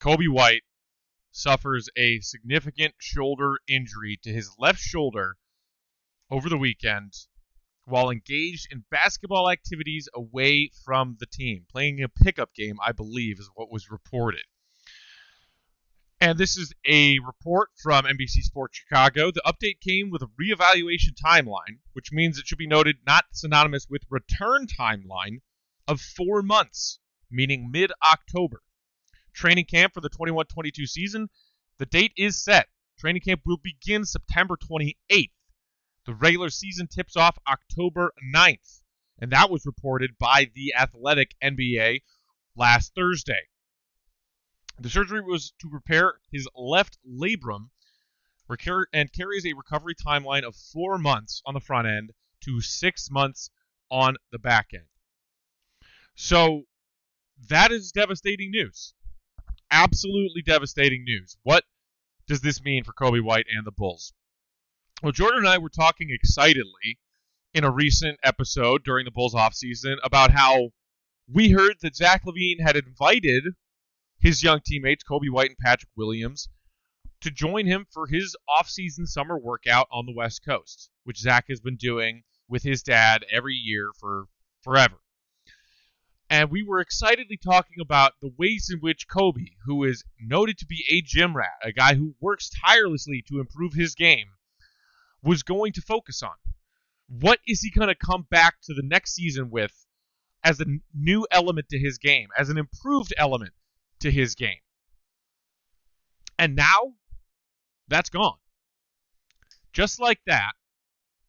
Coby 0.00 0.26
White 0.26 0.62
suffers 1.30 1.90
a 1.96 2.20
significant 2.20 2.94
shoulder 2.98 3.58
injury 3.68 4.18
to 4.22 4.32
his 4.32 4.54
left 4.58 4.80
shoulder 4.80 5.36
over 6.30 6.48
the 6.48 6.56
weekend 6.56 7.12
while 7.84 8.08
engaged 8.08 8.68
in 8.72 8.86
basketball 8.90 9.50
activities 9.50 10.08
away 10.14 10.70
from 10.82 11.18
the 11.20 11.26
team, 11.26 11.66
playing 11.70 12.02
a 12.02 12.08
pickup 12.08 12.54
game, 12.54 12.78
I 12.82 12.92
believe, 12.92 13.38
is 13.38 13.50
what 13.54 13.70
was 13.70 13.90
reported. 13.90 14.44
And 16.20 16.36
this 16.36 16.56
is 16.56 16.72
a 16.84 17.20
report 17.20 17.70
from 17.80 18.04
NBC 18.04 18.42
Sports 18.42 18.76
Chicago. 18.76 19.30
The 19.30 19.42
update 19.46 19.78
came 19.80 20.10
with 20.10 20.20
a 20.20 20.26
reevaluation 20.26 21.14
timeline, 21.14 21.78
which 21.92 22.10
means 22.10 22.38
it 22.38 22.46
should 22.48 22.58
be 22.58 22.66
noted 22.66 22.96
not 23.06 23.26
synonymous 23.30 23.86
with 23.88 24.02
return 24.10 24.66
timeline 24.66 25.42
of 25.86 26.00
four 26.00 26.42
months, 26.42 26.98
meaning 27.30 27.70
mid 27.70 27.92
October. 28.04 28.62
Training 29.32 29.66
camp 29.66 29.94
for 29.94 30.00
the 30.00 30.08
21 30.08 30.46
22 30.46 30.86
season, 30.88 31.28
the 31.78 31.86
date 31.86 32.14
is 32.16 32.42
set. 32.42 32.66
Training 32.98 33.22
camp 33.22 33.42
will 33.46 33.58
begin 33.62 34.04
September 34.04 34.56
28th. 34.56 35.30
The 36.04 36.14
regular 36.14 36.50
season 36.50 36.88
tips 36.88 37.16
off 37.16 37.38
October 37.46 38.12
9th, 38.34 38.80
and 39.20 39.30
that 39.30 39.50
was 39.50 39.64
reported 39.64 40.18
by 40.18 40.50
the 40.52 40.74
Athletic 40.74 41.36
NBA 41.40 42.02
last 42.56 42.92
Thursday. 42.96 43.46
The 44.80 44.90
surgery 44.90 45.20
was 45.20 45.52
to 45.60 45.68
repair 45.68 46.20
his 46.30 46.48
left 46.54 46.98
labrum 47.04 47.70
and 48.92 49.12
carries 49.12 49.44
a 49.44 49.52
recovery 49.52 49.94
timeline 49.94 50.44
of 50.44 50.54
four 50.54 50.98
months 50.98 51.42
on 51.44 51.54
the 51.54 51.60
front 51.60 51.88
end 51.88 52.12
to 52.42 52.60
six 52.60 53.10
months 53.10 53.50
on 53.90 54.16
the 54.30 54.38
back 54.38 54.68
end. 54.72 54.86
So 56.14 56.64
that 57.48 57.72
is 57.72 57.92
devastating 57.92 58.50
news. 58.50 58.94
Absolutely 59.70 60.42
devastating 60.42 61.04
news. 61.04 61.36
What 61.42 61.64
does 62.26 62.40
this 62.40 62.62
mean 62.62 62.84
for 62.84 62.92
Coby 62.92 63.22
White 63.22 63.46
and 63.54 63.66
the 63.66 63.72
Bulls? 63.72 64.12
Well, 65.02 65.12
Jordan 65.12 65.40
and 65.40 65.48
I 65.48 65.58
were 65.58 65.68
talking 65.68 66.08
excitedly 66.10 66.98
in 67.52 67.64
a 67.64 67.70
recent 67.70 68.18
episode 68.22 68.84
during 68.84 69.04
the 69.04 69.10
Bulls 69.10 69.34
offseason 69.34 69.96
about 70.02 70.30
how 70.30 70.70
we 71.32 71.50
heard 71.50 71.76
that 71.82 71.96
Zach 71.96 72.24
LaVine 72.24 72.60
had 72.60 72.76
invited 72.76 73.44
his 74.20 74.42
young 74.42 74.60
teammates, 74.64 75.04
Coby 75.04 75.30
White 75.30 75.50
and 75.50 75.58
Patrick 75.58 75.90
Williams, 75.96 76.48
to 77.20 77.30
join 77.30 77.66
him 77.66 77.86
for 77.92 78.06
his 78.06 78.36
offseason 78.48 79.06
summer 79.06 79.38
workout 79.38 79.88
on 79.90 80.06
the 80.06 80.14
West 80.14 80.44
Coast, 80.44 80.90
which 81.04 81.18
Zach 81.18 81.46
has 81.48 81.60
been 81.60 81.76
doing 81.76 82.22
with 82.48 82.62
his 82.62 82.82
dad 82.82 83.24
every 83.30 83.54
year 83.54 83.90
for 83.98 84.26
forever. 84.62 84.96
And 86.30 86.50
we 86.50 86.62
were 86.62 86.80
excitedly 86.80 87.38
talking 87.38 87.80
about 87.80 88.12
the 88.20 88.32
ways 88.36 88.70
in 88.72 88.80
which 88.80 89.08
Coby, 89.08 89.56
who 89.64 89.84
is 89.84 90.04
noted 90.20 90.58
to 90.58 90.66
be 90.66 90.84
a 90.90 91.00
gym 91.00 91.34
rat, 91.34 91.56
a 91.62 91.72
guy 91.72 91.94
who 91.94 92.14
works 92.20 92.50
tirelessly 92.50 93.24
to 93.28 93.40
improve 93.40 93.72
his 93.72 93.94
game, 93.94 94.28
was 95.22 95.42
going 95.42 95.72
to 95.72 95.80
focus 95.80 96.22
on. 96.22 96.34
What 97.08 97.40
is 97.46 97.60
he 97.60 97.70
going 97.70 97.88
to 97.88 97.94
come 97.94 98.26
back 98.30 98.56
to 98.64 98.74
the 98.74 98.82
next 98.82 99.14
season 99.14 99.50
with 99.50 99.72
as 100.44 100.60
a 100.60 100.66
new 100.94 101.26
element 101.30 101.68
to 101.70 101.78
his 101.78 101.98
game, 101.98 102.28
as 102.36 102.50
an 102.50 102.58
improved 102.58 103.14
element 103.16 103.54
to 104.00 104.10
his 104.10 104.34
game? 104.34 104.60
And 106.38 106.54
now, 106.54 106.94
that's 107.88 108.10
gone. 108.10 108.36
Just 109.72 110.00
like 110.00 110.20
that, 110.26 110.52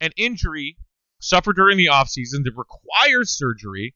an 0.02 0.12
injury 0.18 0.78
suffered 1.20 1.56
during 1.56 1.78
the 1.78 1.88
offseason 1.88 2.44
that 2.44 2.54
requires 2.56 3.38
surgery 3.38 3.96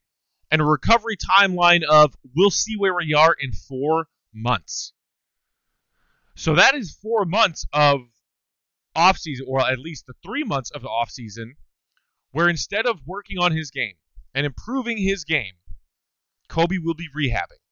and 0.50 0.60
a 0.60 0.64
recovery 0.64 1.16
timeline 1.16 1.82
of 1.82 2.14
we'll 2.36 2.50
see 2.50 2.76
where 2.76 2.94
we 2.94 3.14
are 3.14 3.34
in 3.38 3.52
four 3.52 4.08
months. 4.32 4.92
So 6.36 6.54
that 6.56 6.74
is 6.74 6.96
four 7.00 7.24
months 7.24 7.66
of 7.72 8.00
offseason, 8.96 9.42
or 9.46 9.60
at 9.60 9.78
least 9.78 10.06
the 10.06 10.14
three 10.24 10.44
months 10.44 10.70
of 10.70 10.82
the 10.82 10.88
offseason, 10.88 11.52
where 12.32 12.48
instead 12.48 12.86
of 12.86 13.00
working 13.06 13.38
on 13.38 13.52
his 13.52 13.70
game 13.70 13.94
and 14.34 14.44
improving 14.44 14.98
his 14.98 15.24
game, 15.24 15.54
Coby 16.48 16.78
will 16.82 16.94
be 16.94 17.08
rehabbing. 17.16 17.63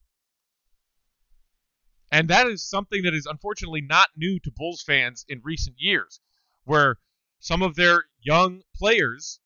And 2.13 2.29
that 2.29 2.47
is 2.47 2.63
something 2.63 3.03
that 3.05 3.15
is 3.15 3.25
unfortunately 3.25 3.81
not 3.81 4.09
new 4.17 4.39
to 4.41 4.53
Bulls 4.55 4.83
fans 4.83 5.25
in 5.29 5.41
recent 5.43 5.77
years, 5.79 6.21
where 6.65 6.99
some 7.41 7.63
of 7.63 7.75
their 7.75 8.05
young 8.21 8.61
players 8.77 9.41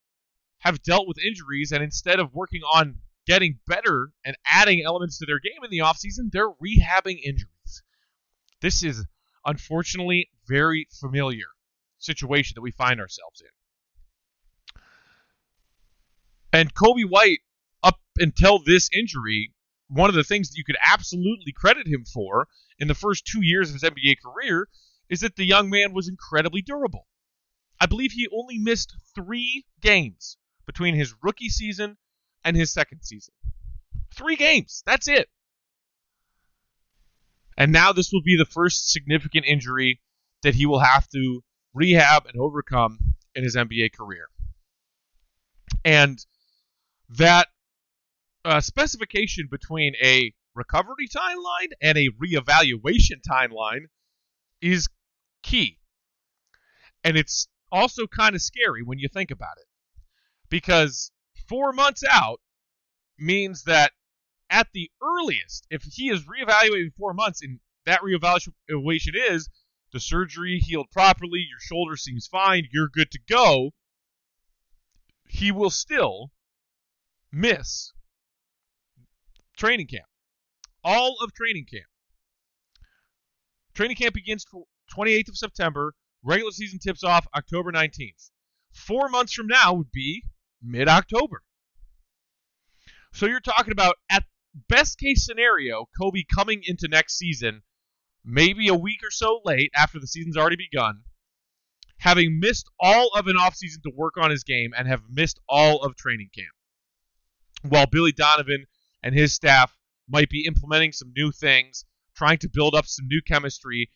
have 0.59 0.83
dealt 0.83 1.07
with 1.07 1.17
injuries 1.25 1.71
and 1.71 1.83
instead 1.83 2.19
of 2.19 2.35
working 2.35 2.63
on 2.63 2.99
getting 3.25 3.61
better 3.69 4.11
and 4.25 4.37
adding 4.45 4.83
elements 4.85 5.19
to 5.19 5.27
their 5.27 5.39
game 5.39 5.63
in 5.63 5.71
the 5.71 5.79
offseason, 5.79 6.31
they're 6.33 6.51
rehabbing 6.51 7.21
injuries. 7.23 7.83
This 8.61 8.83
is 8.83 9.07
unfortunately 9.45 10.31
very 10.49 10.89
familiar 10.91 11.47
situation 11.99 12.55
that 12.57 12.63
we 12.63 12.73
find 12.73 13.01
ourselves 13.01 13.41
in. 13.41 14.81
And 16.53 16.75
Coby 16.75 17.09
White, 17.09 17.41
up 17.83 18.01
until 18.19 18.59
this 18.59 18.91
injury, 18.93 19.53
one 19.89 20.09
of 20.09 20.17
the 20.17 20.25
things 20.25 20.49
that 20.49 20.57
you 20.57 20.65
could 20.65 20.77
absolutely 20.85 21.53
credit 21.53 21.87
him 21.87 22.05
for 22.05 22.49
in 22.79 22.89
the 22.89 22.95
first 22.95 23.27
two 23.27 23.43
years 23.43 23.69
of 23.69 23.75
his 23.75 23.83
NBA 23.83 24.17
career 24.25 24.69
is 25.09 25.21
that 25.21 25.37
the 25.37 25.45
young 25.45 25.71
man 25.71 25.93
was 25.93 26.09
incredibly 26.09 26.63
durable. 26.63 27.07
I 27.81 27.87
believe 27.87 28.13
he 28.13 28.29
only 28.33 28.59
missed 28.59 28.97
three 29.15 29.65
games 29.81 30.37
between 30.67 30.95
his 30.95 31.15
rookie 31.23 31.49
season 31.49 31.97
and 32.45 32.57
his 32.57 32.73
second 32.73 33.03
season. 33.03 33.35
Three 34.15 34.37
games. 34.37 34.83
That's 34.87 35.09
it. 35.09 35.29
And 37.57 37.73
now 37.73 37.93
this 37.93 38.13
will 38.13 38.23
be 38.23 38.37
the 38.37 38.45
first 38.45 38.91
significant 38.91 39.47
injury 39.47 40.01
that 40.43 40.55
he 40.55 40.67
will 40.67 40.81
have 40.81 41.09
to 41.09 41.43
rehab 41.75 42.27
and 42.27 42.41
overcome 42.41 42.99
in 43.35 43.45
his 43.45 43.57
NBA 43.57 43.93
career. 43.93 44.29
And 45.85 46.25
that 47.11 47.49
uh, 48.47 48.61
specification 48.61 49.49
between 49.51 49.95
a 50.01 50.33
recovery 50.55 51.09
timeline 51.09 51.73
and 51.83 51.99
a 51.99 52.09
reevaluation 52.11 53.21
timeline 53.29 53.87
is 54.63 54.87
key. 55.43 55.79
And 57.03 57.17
it's 57.17 57.49
also 57.73 58.07
kind 58.07 58.37
of 58.37 58.43
scary 58.43 58.83
when 58.85 59.01
you 59.01 59.09
think 59.09 59.33
about 59.33 59.59
it. 59.59 59.67
Because 60.49 61.11
four 61.49 61.73
months 61.73 62.05
out 62.09 62.41
means 63.19 63.65
that 63.65 63.91
at 64.49 64.69
the 64.73 64.91
earliest, 65.03 65.67
if 65.71 65.83
he 65.83 66.09
is 66.09 66.23
reevaluated 66.23 66.85
in 66.85 66.93
four 66.97 67.15
months, 67.15 67.43
and 67.43 67.59
that 67.85 68.01
reevaluation 68.01 69.15
is 69.29 69.49
the 69.93 69.99
surgery 69.99 70.61
healed 70.61 70.87
properly, 70.93 71.41
your 71.41 71.61
shoulder 71.61 71.97
seems 71.97 72.29
fine, 72.29 72.69
you're 72.73 72.89
good 72.89 73.11
to 73.11 73.19
go, 73.29 73.73
he 75.29 75.51
will 75.51 75.71
still 75.71 76.31
miss 77.33 77.93
training 79.57 79.87
camp. 79.87 80.07
All 80.85 81.17
of 81.21 81.33
training 81.33 81.67
camp. 81.71 81.87
Training 83.75 83.97
camp 83.97 84.15
begins 84.15 84.47
28th 84.95 85.29
of 85.29 85.37
September. 85.37 85.95
Regular 86.23 86.51
season 86.51 86.79
tips 86.79 87.05
off 87.05 87.27
October 87.37 87.73
19th. 87.73 88.31
Four 88.73 89.09
months 89.09 89.33
from 89.33 89.47
now 89.47 89.75
would 89.75 89.91
be 89.93 90.25
mid 90.63 90.89
October. 90.89 91.43
So 93.13 93.27
you're 93.27 93.41
talking 93.41 93.73
about 93.73 93.97
at 94.11 94.25
best 94.69 94.99
case 94.99 95.25
scenario, 95.25 95.89
Coby 96.01 96.23
coming 96.33 96.63
into 96.65 96.89
next 96.89 97.17
season, 97.17 97.63
maybe 98.25 98.69
a 98.69 98.75
week 98.75 99.01
or 99.03 99.11
so 99.11 99.41
late 99.45 99.71
after 99.75 99.99
the 99.99 100.07
season's 100.07 100.37
already 100.37 100.57
begun, 100.57 101.03
having 101.99 102.41
missed 102.41 102.69
all 102.81 103.09
of 103.15 103.27
an 103.27 103.37
offseason 103.37 103.83
to 103.85 103.93
work 103.95 104.17
on 104.17 104.31
his 104.31 104.45
game 104.45 104.73
and 104.77 104.89
have 104.89 105.03
missed 105.09 105.41
all 105.49 105.83
of 105.83 105.97
training 105.97 106.31
camp. 106.35 106.49
While 107.63 107.87
Billy 107.87 108.13
Donovan 108.13 108.67
and 109.07 109.15
his 109.15 109.33
staff 109.33 109.73
might 110.09 110.29
be 110.29 110.47
implementing 110.47 110.91
some 110.91 111.13
new 111.15 111.31
things, 111.31 111.85
trying 112.17 112.39
to 112.39 112.49
build 112.53 112.75
up 112.75 112.87
some 112.87 113.07
new 113.07 113.23
chemistry 113.23 113.89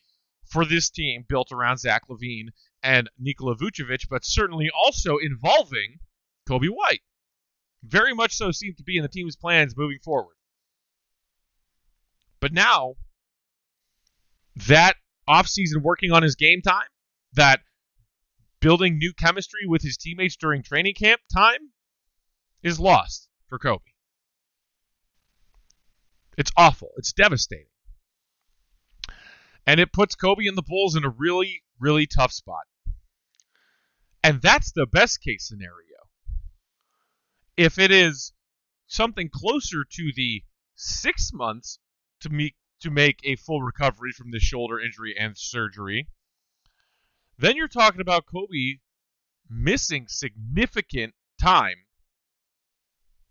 for 0.45 0.64
this 0.64 0.88
team 0.88 1.25
built 1.29 1.50
around 1.50 1.79
Zach 1.79 2.02
LaVine 2.09 2.50
and 2.81 3.11
Nikola 3.19 3.57
Vucevic, 3.57 4.09
but 4.09 4.25
certainly 4.25 4.71
also 4.73 5.17
involving 5.17 5.99
Coby 6.49 6.69
White. 6.69 7.00
Very 7.83 8.14
much 8.14 8.35
so 8.35 8.52
seemed 8.52 8.76
to 8.76 8.85
be 8.85 8.99
in 8.99 9.02
the 9.02 9.09
team's 9.09 9.35
plans 9.35 9.76
moving 9.76 9.99
forward. 9.99 10.37
But 12.38 12.52
now, 12.52 12.95
that 14.69 14.95
offseason 15.29 15.83
working 15.83 16.12
on 16.12 16.23
his 16.23 16.37
game 16.37 16.62
time, 16.62 16.87
that 17.33 17.62
building 18.61 18.97
new 18.97 19.12
chemistry 19.12 19.67
with 19.67 19.83
his 19.83 19.97
teammates 19.97 20.37
during 20.37 20.62
training 20.62 20.95
camp 20.95 21.21
time, 21.35 21.73
is 22.62 22.79
lost 22.79 23.29
for 23.49 23.59
Coby. 23.59 23.90
It's 26.40 26.52
awful. 26.56 26.92
It's 26.97 27.12
devastating. 27.12 27.66
And 29.66 29.78
it 29.78 29.92
puts 29.92 30.16
Coby 30.16 30.49
and 30.49 30.56
the 30.56 30.62
Bulls 30.62 30.97
in 30.97 31.04
a 31.04 31.11
really, 31.11 31.64
really 31.78 32.06
tough 32.06 32.32
spot. 32.32 32.64
And 34.25 34.40
that's 34.40 34.73
the 34.73 34.87
best 34.87 35.20
case 35.20 35.47
scenario. 35.47 35.99
If 37.59 37.78
it 37.78 37.90
is 37.90 38.32
something 38.87 39.28
closer 39.28 39.85
to 39.85 40.12
the 40.16 40.42
six 40.76 41.30
months 41.30 41.78
to 42.20 42.30
make 42.30 42.56
to 42.80 42.90
make 42.90 43.20
a 43.23 43.37
full 43.37 43.61
recovery 43.61 44.12
from 44.12 44.30
this 44.30 44.42
shoulder 44.42 44.80
injury 44.80 45.14
and 45.18 45.37
surgery, 45.37 46.09
then 47.37 47.54
you're 47.54 47.68
talking 47.68 48.00
about 48.00 48.25
Coby 48.25 48.80
missing 49.50 50.06
significant 50.09 51.12
time, 51.38 51.85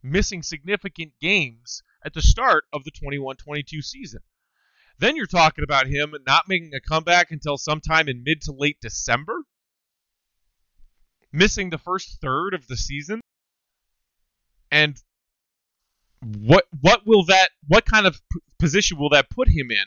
missing 0.03 0.43
significant 0.43 1.13
games 1.19 1.81
at 2.05 2.13
the 2.13 2.21
start 2.21 2.65
of 2.73 2.83
the 2.83 2.91
21-22 2.91 3.83
season. 3.83 4.21
Then 4.99 5.15
you're 5.15 5.27
talking 5.27 5.63
about 5.63 5.87
him 5.87 6.13
not 6.27 6.47
making 6.47 6.73
a 6.73 6.81
comeback 6.81 7.31
until 7.31 7.57
sometime 7.57 8.09
in 8.09 8.23
mid 8.23 8.41
to 8.43 8.51
late 8.51 8.77
December, 8.81 9.43
missing 11.31 11.69
the 11.69 11.77
first 11.77 12.19
third 12.21 12.53
of 12.53 12.67
the 12.67 12.75
season. 12.75 13.21
And 14.71 15.01
what 16.21 16.65
what 16.81 17.07
will 17.07 17.23
that 17.25 17.49
what 17.67 17.85
kind 17.85 18.05
of 18.05 18.21
position 18.59 18.99
will 18.99 19.09
that 19.09 19.29
put 19.29 19.47
him 19.47 19.71
in 19.71 19.85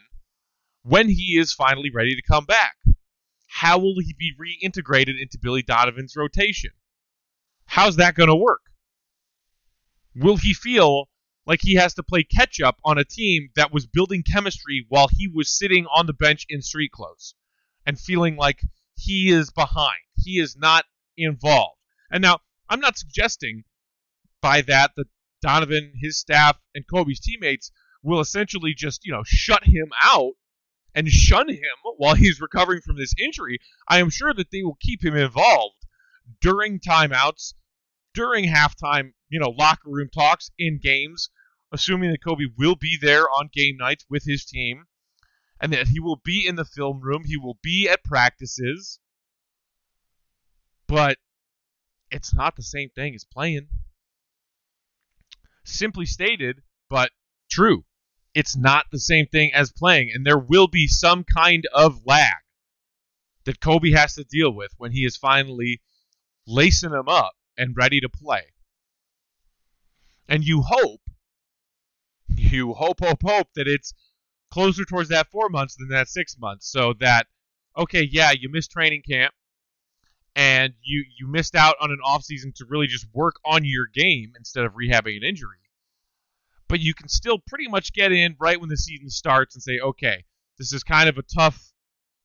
when 0.82 1.08
he 1.08 1.36
is 1.38 1.52
finally 1.52 1.90
ready 1.90 2.16
to 2.16 2.22
come 2.22 2.46
back? 2.46 2.76
How 3.46 3.78
will 3.78 3.96
he 3.98 4.14
be 4.18 4.32
reintegrated 4.40 5.20
into 5.20 5.38
Billy 5.38 5.62
Donovan's 5.62 6.16
rotation? 6.16 6.70
How's 7.66 7.96
that 7.96 8.14
going 8.14 8.30
to 8.30 8.34
work? 8.34 8.62
Will 10.14 10.36
he 10.38 10.54
feel 10.54 11.08
like 11.46 11.60
he 11.62 11.74
has 11.74 11.94
to 11.94 12.02
play 12.02 12.22
catch 12.22 12.60
up 12.60 12.78
on 12.84 12.98
a 12.98 13.04
team 13.04 13.50
that 13.56 13.72
was 13.72 13.86
building 13.86 14.22
chemistry 14.22 14.86
while 14.88 15.08
he 15.10 15.28
was 15.28 15.56
sitting 15.56 15.86
on 15.86 16.06
the 16.06 16.12
bench 16.12 16.46
in 16.48 16.62
street 16.62 16.92
clothes 16.92 17.34
and 17.84 17.98
feeling 17.98 18.36
like 18.36 18.60
he 18.94 19.30
is 19.30 19.50
behind? 19.50 20.00
He 20.16 20.38
is 20.38 20.56
not 20.56 20.84
involved. 21.16 21.78
And 22.10 22.22
now, 22.22 22.38
I'm 22.68 22.80
not 22.80 22.98
suggesting 22.98 23.64
by 24.40 24.62
that 24.62 24.92
that 24.96 25.08
Donovan, 25.42 25.92
his 26.00 26.18
staff, 26.18 26.58
and 26.74 26.86
Coby's 26.86 27.20
teammates 27.20 27.70
will 28.02 28.20
essentially 28.20 28.74
just, 28.74 29.04
you 29.04 29.12
know, 29.12 29.22
shut 29.24 29.64
him 29.64 29.90
out 30.02 30.32
and 30.94 31.08
shun 31.08 31.48
him 31.48 31.58
while 31.96 32.14
he's 32.14 32.40
recovering 32.40 32.80
from 32.80 32.96
this 32.96 33.14
injury. 33.18 33.58
I 33.88 33.98
am 33.98 34.10
sure 34.10 34.34
that 34.34 34.50
they 34.50 34.62
will 34.62 34.76
keep 34.80 35.04
him 35.04 35.16
involved 35.16 35.86
during 36.40 36.80
timeouts, 36.80 37.54
during 38.14 38.44
halftime, 38.44 39.12
you 39.28 39.40
know, 39.40 39.50
locker 39.50 39.88
room 39.88 40.08
talks 40.12 40.50
in 40.58 40.78
games, 40.82 41.30
assuming 41.72 42.10
that 42.10 42.22
Coby 42.22 42.46
will 42.56 42.76
be 42.76 42.98
there 43.00 43.28
on 43.30 43.48
game 43.52 43.76
nights 43.78 44.04
with 44.08 44.24
his 44.24 44.44
team 44.44 44.86
and 45.60 45.72
that 45.72 45.88
he 45.88 46.00
will 46.00 46.20
be 46.24 46.46
in 46.46 46.56
the 46.56 46.64
film 46.64 47.00
room, 47.00 47.22
he 47.24 47.36
will 47.36 47.58
be 47.62 47.88
at 47.88 48.04
practices. 48.04 48.98
But 50.86 51.18
it's 52.10 52.34
not 52.34 52.56
the 52.56 52.62
same 52.62 52.90
thing 52.90 53.14
as 53.14 53.24
playing. 53.24 53.68
Simply 55.64 56.04
stated, 56.04 56.62
but 56.90 57.12
true. 57.50 57.84
It's 58.34 58.56
not 58.56 58.86
the 58.90 58.98
same 58.98 59.26
thing 59.26 59.52
as 59.54 59.72
playing, 59.72 60.10
and 60.12 60.26
there 60.26 60.38
will 60.38 60.66
be 60.66 60.88
some 60.88 61.22
kind 61.24 61.66
of 61.72 62.04
lag 62.06 62.42
that 63.44 63.60
Coby 63.60 63.94
has 63.94 64.14
to 64.14 64.24
deal 64.24 64.52
with 64.52 64.72
when 64.78 64.92
he 64.92 65.04
is 65.04 65.16
finally 65.16 65.80
lacing 66.46 66.92
him 66.92 67.08
up 67.08 67.34
and 67.56 67.76
ready 67.76 68.00
to 68.00 68.08
play. 68.08 68.42
And 70.28 70.44
you 70.44 70.62
hope, 70.62 71.00
you 72.28 72.74
hope, 72.74 73.00
hope, 73.00 73.22
hope 73.22 73.48
that 73.54 73.68
it's 73.68 73.92
closer 74.50 74.84
towards 74.84 75.08
that 75.08 75.30
four 75.30 75.48
months 75.48 75.76
than 75.76 75.88
that 75.88 76.08
six 76.08 76.36
months, 76.38 76.70
so 76.70 76.94
that 77.00 77.26
okay, 77.76 78.02
yeah, 78.10 78.32
you 78.32 78.48
missed 78.50 78.70
training 78.70 79.02
camp, 79.08 79.34
and 80.36 80.74
you 80.82 81.04
you 81.18 81.26
missed 81.26 81.54
out 81.54 81.76
on 81.80 81.90
an 81.90 81.98
off 82.04 82.22
season 82.22 82.52
to 82.56 82.64
really 82.68 82.86
just 82.86 83.06
work 83.12 83.36
on 83.44 83.64
your 83.64 83.86
game 83.92 84.32
instead 84.36 84.64
of 84.64 84.72
rehabbing 84.72 85.16
an 85.16 85.24
injury. 85.24 85.58
But 86.68 86.80
you 86.80 86.94
can 86.94 87.08
still 87.08 87.38
pretty 87.38 87.68
much 87.68 87.92
get 87.92 88.12
in 88.12 88.36
right 88.38 88.58
when 88.58 88.70
the 88.70 88.76
season 88.76 89.10
starts 89.10 89.54
and 89.54 89.62
say, 89.62 89.78
okay, 89.78 90.24
this 90.58 90.72
is 90.72 90.82
kind 90.82 91.08
of 91.08 91.18
a 91.18 91.22
tough, 91.22 91.72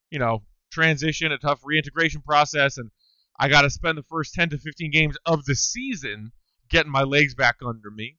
you 0.09 0.19
know, 0.19 0.43
transition, 0.71 1.31
a 1.31 1.37
tough 1.37 1.61
reintegration 1.63 2.21
process, 2.21 2.77
and 2.77 2.91
I 3.39 3.49
got 3.49 3.61
to 3.61 3.69
spend 3.69 3.97
the 3.97 4.03
first 4.03 4.33
10 4.33 4.49
to 4.49 4.57
15 4.57 4.91
games 4.91 5.17
of 5.25 5.45
the 5.45 5.55
season 5.55 6.31
getting 6.69 6.91
my 6.91 7.03
legs 7.03 7.35
back 7.35 7.57
under 7.65 7.91
me. 7.91 8.17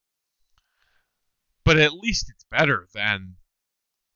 But 1.65 1.77
at 1.77 1.93
least 1.93 2.31
it's 2.31 2.45
better 2.51 2.89
than 2.95 3.37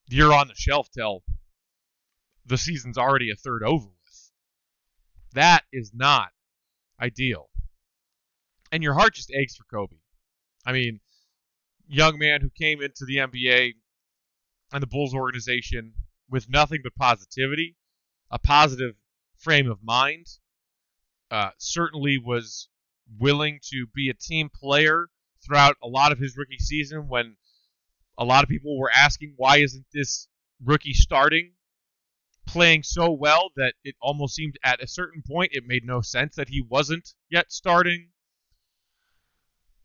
you're 0.07 0.33
on 0.33 0.49
the 0.49 0.55
shelf 0.55 0.89
till 0.91 1.23
the 2.47 2.57
season's 2.57 2.99
already 2.99 3.31
a 3.31 3.37
third 3.37 3.63
over 3.63 3.87
with. 3.87 4.31
That 5.35 5.65
is 5.73 5.93
not 5.95 6.31
ideal. 7.01 7.51
And 8.71 8.83
your 8.83 8.95
heart 8.95 9.15
just 9.15 9.33
aches 9.33 9.57
for 9.57 9.65
Coby. 9.65 9.99
I 10.65 10.73
mean, 10.73 11.01
young 11.87 12.19
man 12.19 12.41
who 12.41 12.51
came 12.51 12.81
into 12.81 13.05
the 13.05 13.17
NBA 13.17 13.73
and 14.73 14.83
the 14.83 14.87
Bulls 14.87 15.15
organization 15.15 15.95
with 16.31 16.49
nothing 16.49 16.81
but 16.83 16.95
positivity, 16.95 17.77
a 18.31 18.39
positive 18.39 18.95
frame 19.37 19.71
of 19.71 19.83
mind, 19.83 20.27
uh, 21.33 21.51
certainly 21.57 22.19
was 22.19 22.69
willing 23.19 23.59
to 23.71 23.87
be 23.95 24.11
a 24.11 24.15
team 24.15 24.51
player 24.55 25.07
throughout 25.45 25.77
a 25.83 25.89
lot 25.89 26.13
of 26.13 26.19
his 26.19 26.37
rookie 26.37 26.59
season 26.59 27.09
when 27.09 27.37
a 28.19 28.25
lot 28.25 28.45
of 28.45 28.51
people 28.51 28.79
were 28.79 28.91
asking 28.91 29.33
why 29.39 29.57
isn't 29.57 29.87
this 29.95 30.29
rookie 30.63 30.93
starting 30.93 31.53
playing 32.47 32.83
so 32.83 33.11
well 33.11 33.51
that 33.57 33.73
it 33.83 33.95
almost 34.01 34.35
seemed 34.35 34.59
at 34.63 34.83
a 34.83 34.87
certain 34.87 35.23
point 35.27 35.51
it 35.55 35.65
made 35.67 35.85
no 35.85 36.03
sense 36.03 36.37
that 36.37 36.51
he 36.51 36.61
wasn't 36.69 37.15
yet 37.31 37.51
starting? 37.51 38.09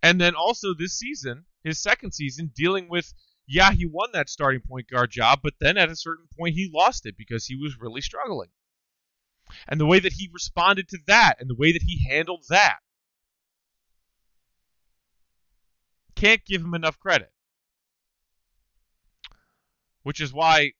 And 0.04 0.20
then 0.20 0.36
also 0.36 0.74
this 0.74 1.00
season 1.00 1.46
his 1.64 1.82
second 1.82 2.14
season 2.14 2.52
dealing 2.54 2.90
with 2.90 3.14
yeah 3.48 3.72
he 3.72 3.86
won 3.86 4.10
that 4.12 4.30
starting 4.30 4.62
point 4.68 4.90
guard 4.90 5.12
job 5.12 5.40
but 5.42 5.54
then 5.62 5.78
at 5.78 5.90
a 5.90 5.96
certain 5.96 6.28
point 6.38 6.56
he 6.56 6.70
lost 6.74 7.06
it 7.06 7.16
because 7.18 7.46
he 7.46 7.56
was 7.56 7.80
really 7.80 8.02
struggling 8.02 8.50
and 9.68 9.80
the 9.80 9.86
way 9.86 10.00
that 10.00 10.14
he 10.14 10.30
responded 10.32 10.88
to 10.90 10.98
that 11.08 11.38
and 11.40 11.50
the 11.50 11.56
way 11.56 11.72
that 11.72 11.84
he 11.84 12.08
handled 12.10 12.44
that 12.50 12.78
can't 16.18 16.44
give 16.46 16.62
him 16.62 16.74
enough 16.74 17.00
credit. 17.00 17.32
Which 20.04 20.20
is 20.20 20.34
why 20.34 20.74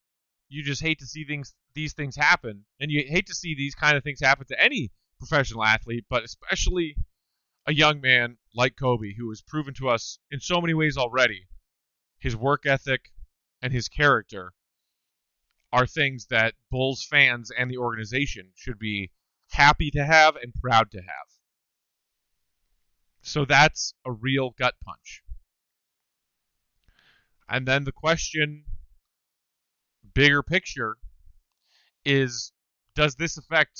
you 0.50 0.64
just 0.64 0.82
hate 0.82 1.00
to 1.00 1.06
see 1.06 1.24
things 1.24 1.54
these 1.74 1.94
things 1.94 2.16
happen 2.16 2.66
and 2.80 2.90
you 2.90 3.04
hate 3.08 3.28
to 3.28 3.36
see 3.36 3.54
these 3.54 3.76
kind 3.76 3.96
of 3.96 4.04
things 4.04 4.20
happen 4.20 4.48
to 4.48 4.60
any 4.60 4.92
professional 5.20 5.64
athlete, 5.64 6.06
but 6.10 6.24
especially 6.24 6.96
a 7.68 7.74
young 7.74 8.02
man 8.02 8.38
like 8.56 8.76
Coby 8.76 9.16
who 9.18 9.30
has 9.30 9.42
proven 9.42 9.74
to 9.76 9.90
us 9.90 10.20
in 10.32 10.40
so 10.40 10.60
many 10.60 10.74
ways 10.74 10.98
already 10.98 11.48
his 12.18 12.36
work 12.36 12.66
ethic 12.66 13.12
and 13.62 13.72
his 13.72 13.88
character 13.88 14.54
are 15.72 15.86
things 15.86 16.28
that 16.28 16.54
Bulls 16.72 17.04
fans 17.04 17.52
and 17.58 17.70
the 17.70 17.78
organization 17.78 18.52
should 18.56 18.80
be 18.80 19.12
happy 19.52 19.92
to 19.92 20.06
have 20.06 20.36
and 20.36 20.54
proud 20.54 20.92
to 20.92 21.00
have. 21.00 21.28
So 23.22 23.46
that's 23.46 23.94
a 24.06 24.12
real 24.12 24.52
gut 24.52 24.76
punch. 24.84 25.24
And 27.50 27.68
then 27.68 27.84
the 27.84 27.92
question, 27.92 28.64
bigger 30.14 30.44
picture, 30.44 30.98
is 32.06 32.52
does 32.96 33.16
this 33.16 33.38
affect 33.38 33.80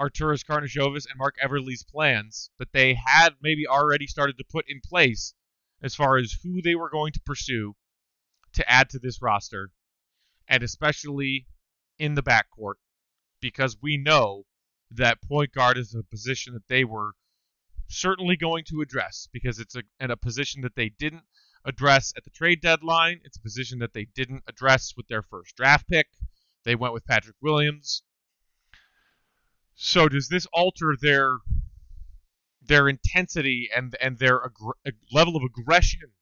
Arturas 0.00 0.44
Karnisovas 0.44 1.06
and 1.06 1.18
Marc 1.18 1.36
Eversley's 1.40 1.84
plans 1.84 2.50
that 2.58 2.72
they 2.72 2.94
had 2.94 3.30
maybe 3.40 3.66
already 3.66 4.06
started 4.06 4.36
to 4.38 4.44
put 4.44 4.66
in 4.68 4.80
place 4.84 5.34
as 5.82 5.94
far 5.94 6.16
as 6.16 6.38
who 6.42 6.60
they 6.62 6.74
were 6.74 6.90
going 6.90 7.12
to 7.12 7.20
pursue 7.20 7.74
to 8.52 8.70
add 8.70 8.90
to 8.90 8.98
this 8.98 9.20
roster, 9.20 9.70
and 10.48 10.62
especially 10.62 11.46
in 11.98 12.14
the 12.14 12.22
backcourt, 12.22 12.74
because 13.40 13.76
we 13.80 13.96
know 13.96 14.44
that 14.90 15.22
point 15.22 15.52
guard 15.52 15.78
is 15.78 15.94
a 15.94 16.02
position 16.02 16.54
that 16.54 16.68
they 16.68 16.84
were 16.84 17.12
certainly 17.88 18.36
going 18.36 18.64
to 18.64 18.80
address 18.80 19.28
because 19.32 19.58
it's 19.58 19.76
a, 19.76 19.82
in 20.00 20.10
a 20.10 20.16
position 20.16 20.62
that 20.62 20.74
they 20.74 20.88
didn't 20.88 21.24
address 21.64 22.12
at 22.16 22.24
the 22.24 22.30
trade 22.30 22.60
deadline. 22.60 23.20
It's 23.24 23.36
a 23.36 23.40
position 23.40 23.78
that 23.80 23.92
they 23.92 24.06
didn't 24.14 24.44
address 24.46 24.94
with 24.96 25.08
their 25.08 25.22
first 25.22 25.56
draft 25.56 25.88
pick. 25.88 26.06
They 26.64 26.74
went 26.74 26.94
with 26.94 27.06
Patrick 27.06 27.36
Williams. 27.40 28.02
So 29.74 30.08
does 30.08 30.28
this 30.28 30.46
alter 30.52 30.94
their 31.00 31.38
their 32.66 32.88
intensity 32.88 33.68
and 33.74 33.94
and 34.00 34.18
their 34.18 34.44
ag- 34.86 34.94
level 35.12 35.36
of 35.36 35.42
aggression 35.42 36.12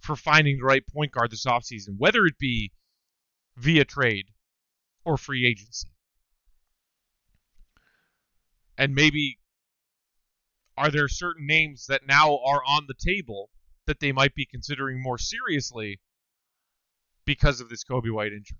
for 0.00 0.14
finding 0.16 0.58
the 0.58 0.64
right 0.64 0.86
point 0.86 1.12
guard 1.12 1.30
this 1.30 1.46
offseason, 1.46 1.96
whether 1.96 2.26
it 2.26 2.38
be 2.38 2.72
via 3.56 3.84
trade 3.84 4.26
or 5.04 5.16
free 5.16 5.46
agency? 5.46 5.88
And 8.78 8.94
maybe 8.94 9.38
are 10.76 10.90
there 10.90 11.08
certain 11.08 11.46
names 11.46 11.86
that 11.86 12.06
now 12.06 12.38
are 12.38 12.62
on 12.66 12.86
the 12.88 12.94
table 12.94 13.50
that 13.86 14.00
they 14.00 14.12
might 14.12 14.34
be 14.34 14.46
considering 14.46 15.02
more 15.02 15.18
seriously 15.18 16.00
because 17.24 17.60
of 17.60 17.68
this 17.68 17.84
Coby 17.84 18.10
White 18.10 18.32
injury? 18.32 18.58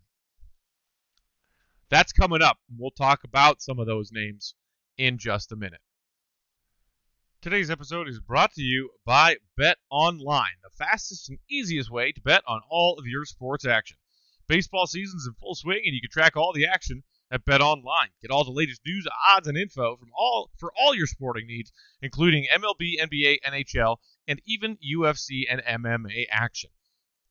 That's 1.88 2.12
coming 2.12 2.42
up. 2.42 2.59
We'll 2.76 2.90
talk 2.90 3.24
about 3.24 3.61
some 3.61 3.78
of 3.78 3.87
those 3.87 4.12
names 4.12 4.55
in 4.96 5.18
just 5.18 5.52
a 5.52 5.57
minute. 5.57 5.81
Today's 7.42 7.70
episode 7.70 8.09
is 8.09 8.20
brought 8.20 8.52
to 8.55 8.62
you 8.62 8.90
by 9.05 9.37
Bet 9.57 9.78
Online, 9.90 10.55
the 10.62 10.70
fastest 10.70 11.28
and 11.28 11.38
easiest 11.50 11.90
way 11.90 12.12
to 12.12 12.20
bet 12.20 12.42
on 12.46 12.61
all 12.70 12.98
of 12.98 13.07
your 13.07 13.24
sports 13.24 13.66
action. 13.66 13.96
Baseball 14.53 14.87
season's 14.87 15.27
in 15.27 15.33
full 15.41 15.55
swing, 15.55 15.81
and 15.87 15.95
you 15.95 16.03
can 16.03 16.11
track 16.11 16.37
all 16.37 16.53
the 16.53 16.67
action 16.67 17.05
at 17.31 17.43
Bet 17.47 17.62
Online. 17.62 18.11
Get 18.21 18.31
all 18.31 18.45
the 18.45 18.51
latest 18.51 18.83
news, 18.85 19.09
odds, 19.35 19.49
and 19.49 19.57
info 19.57 19.97
from 19.97 20.11
all 20.15 20.51
for 20.59 20.71
all 20.79 20.95
your 20.95 21.07
sporting 21.07 21.47
needs, 21.47 21.73
including 22.03 22.47
MLB, 22.53 23.01
NBA, 23.01 23.38
NHL, 23.47 23.97
and 24.29 24.43
even 24.45 24.77
UFC 24.77 25.45
and 25.51 25.62
MMA 25.62 26.27
action. 26.31 26.69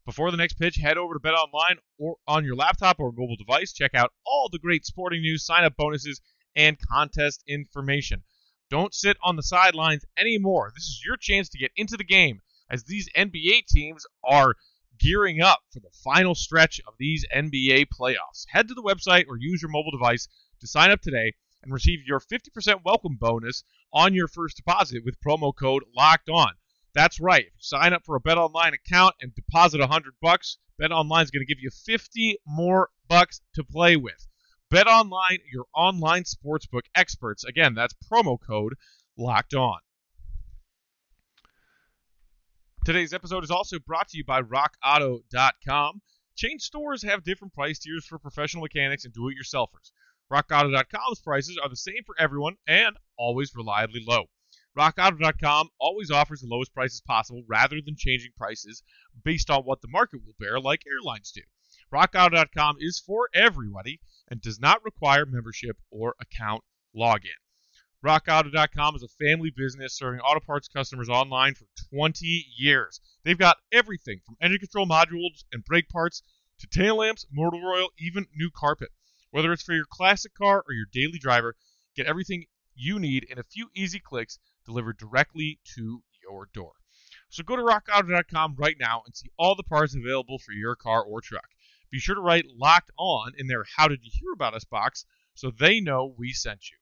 Before 0.04 0.32
the 0.32 0.38
next 0.38 0.56
pitch, 0.56 0.78
head 0.78 0.98
over 0.98 1.14
to 1.14 1.20
Bet 1.20 1.36
Online 1.36 1.78
or 2.00 2.16
on 2.28 2.44
your 2.44 2.56
laptop 2.56 3.00
or 3.00 3.12
mobile 3.12 3.36
device. 3.36 3.72
Check 3.72 3.94
out 3.94 4.12
all 4.26 4.50
the 4.52 4.58
great 4.58 4.84
sporting 4.84 5.22
news, 5.22 5.46
sign 5.46 5.64
up 5.64 5.76
bonuses, 5.76 6.22
and 6.56 6.80
contest 6.80 7.44
information. 7.46 8.24
Don't 8.72 8.96
sit 8.96 9.18
on 9.22 9.36
the 9.36 9.44
sidelines 9.44 10.06
anymore. 10.18 10.72
This 10.74 10.86
is 10.86 11.04
your 11.06 11.18
chance 11.18 11.50
to 11.50 11.60
get 11.60 11.72
into 11.76 11.98
the 11.98 12.04
game 12.04 12.42
as 12.68 12.86
these 12.86 13.10
NBA 13.16 13.68
teams 13.68 14.08
are 14.24 14.56
gearing 15.02 15.42
up 15.42 15.60
for 15.72 15.80
the 15.80 15.90
final 16.04 16.36
stretch 16.36 16.80
of 16.88 16.94
these 17.00 17.26
NBA 17.36 17.88
playoffs. 17.88 18.46
Head 18.48 18.68
to 18.68 18.76
the 18.76 18.84
website 18.84 19.26
or 19.28 19.38
use 19.38 19.62
your 19.62 19.72
mobile 19.72 19.92
device 19.92 20.28
to 20.60 20.68
sign 20.68 20.92
up 20.92 21.02
today 21.02 21.34
and 21.64 21.74
receive 21.74 22.06
your 22.06 22.20
50% 22.20 22.82
welcome 22.86 23.18
bonus 23.20 23.64
on 23.92 24.14
your 24.14 24.28
first 24.28 24.58
deposit 24.58 25.04
with 25.04 25.20
promo 25.20 25.54
code 25.56 25.84
locked 25.96 26.30
on. 26.30 26.52
That's 26.94 27.20
right. 27.20 27.46
If 27.46 27.54
you 27.54 27.62
sign 27.62 27.94
up 27.94 28.06
for 28.06 28.16
a 28.16 28.20
Bet 28.20 28.38
Online 28.38 28.74
account 28.74 29.16
and 29.22 29.34
deposit 29.34 29.80
100 29.80 30.14
bucks, 30.22 30.58
Bet 30.78 30.92
Online 30.92 31.24
is 31.24 31.32
going 31.32 31.46
to 31.46 31.52
give 31.52 31.62
you 31.62 31.72
50 31.72 32.38
more 32.46 32.90
bucks 33.08 33.42
to 33.56 33.64
play 33.64 33.96
with. 33.96 34.28
Bet 34.70 34.88
Online, 34.88 35.40
your 35.52 35.66
online 35.74 36.24
sportsbook 36.24 36.84
experts. 36.94 37.44
Again, 37.44 37.74
that's 37.74 37.96
promo 38.12 38.38
code 38.40 38.76
locked 39.18 39.54
on. 39.54 39.80
Today's 42.84 43.14
episode 43.14 43.44
is 43.44 43.52
also 43.52 43.78
brought 43.78 44.08
to 44.08 44.18
you 44.18 44.24
by 44.26 44.42
RockAuto.com. 44.42 46.02
Chain 46.36 46.58
stores 46.58 47.04
have 47.04 47.24
different 47.24 47.54
price 47.54 47.78
tiers 47.78 48.08
for 48.08 48.18
professional 48.18 48.64
mechanics 48.64 49.06
and 49.06 49.14
do-it-yourselfers. 49.14 49.92
RockAuto.com's 50.34 51.22
prices 51.22 51.60
are 51.62 51.70
the 51.70 51.76
same 51.76 52.04
for 52.08 52.16
everyone 52.18 52.56
and 52.68 52.98
always 53.20 53.54
reliably 53.56 54.04
low. 54.04 54.26
RockAuto.com 54.76 55.70
always 55.80 56.10
offers 56.10 56.42
the 56.42 56.48
lowest 56.48 56.74
prices 56.74 57.02
possible 57.02 57.44
rather 57.48 57.82
than 57.86 57.96
changing 57.96 58.32
prices 58.36 58.82
based 59.24 59.52
on 59.52 59.62
what 59.62 59.82
the 59.82 59.88
market 59.88 60.22
will 60.26 60.34
bear, 60.40 60.60
like 60.60 60.82
airlines 60.88 61.32
do. 61.32 61.42
RockAuto.com 61.94 62.78
is 62.80 63.00
for 63.00 63.30
everybody 63.36 64.02
and 64.28 64.42
does 64.42 64.60
not 64.60 64.84
require 64.84 65.28
membership 65.28 65.78
or 65.92 66.16
account 66.20 66.64
login. 66.96 67.41
RockAuto.com 68.04 68.96
is 68.96 69.04
a 69.04 69.24
family 69.24 69.52
business 69.56 69.94
serving 69.96 70.22
auto 70.22 70.40
parts 70.40 70.68
customers 70.68 71.08
online 71.08 71.54
for 71.54 71.68
20 71.94 72.26
years. 72.58 73.00
They've 73.24 73.38
got 73.38 73.58
everything 73.72 74.22
from 74.26 74.38
engine 74.42 74.58
control 74.58 74.88
modules 74.88 75.44
and 75.54 75.64
brake 75.64 75.88
parts 75.88 76.24
to 76.62 76.68
tail 76.68 76.96
lamps, 76.98 77.28
motor 77.32 77.58
oil, 77.58 77.90
even 78.00 78.26
new 78.36 78.50
carpet. 78.50 78.90
Whether 79.30 79.54
it's 79.54 79.62
for 79.62 79.74
your 79.74 79.86
classic 79.86 80.34
car 80.34 80.64
or 80.68 80.74
your 80.74 80.88
daily 80.92 81.20
driver, 81.20 81.56
get 81.96 82.08
everything 82.08 82.46
you 82.74 82.98
need 82.98 83.28
in 83.30 83.38
a 83.38 83.44
few 83.44 83.70
easy 83.76 84.00
clicks 84.00 84.40
delivered 84.66 84.98
directly 84.98 85.60
to 85.76 86.02
your 86.24 86.48
door. 86.56 86.72
So 87.30 87.44
go 87.44 87.56
to 87.56 87.62
rockauto.com 87.62 88.56
right 88.58 88.78
now 88.80 89.04
and 89.06 89.16
see 89.16 89.30
all 89.38 89.54
the 89.56 89.62
parts 89.62 89.96
available 89.96 90.40
for 90.40 90.54
your 90.54 90.76
car 90.76 91.04
or 91.04 91.22
truck. 91.22 91.50
Be 91.92 92.00
sure 92.00 92.16
to 92.16 92.22
write 92.22 92.46
locked 92.58 92.90
on 92.98 93.34
in 93.38 93.46
their 93.46 93.64
How 93.78 93.88
Did 93.88 94.04
You 94.04 94.10
Hear 94.12 94.34
About 94.34 94.56
Us 94.56 94.64
box 94.64 95.06
so 95.36 95.52
they 95.52 95.80
know 95.80 96.16
we 96.18 96.34
sent 96.34 96.72
you. 96.72 96.78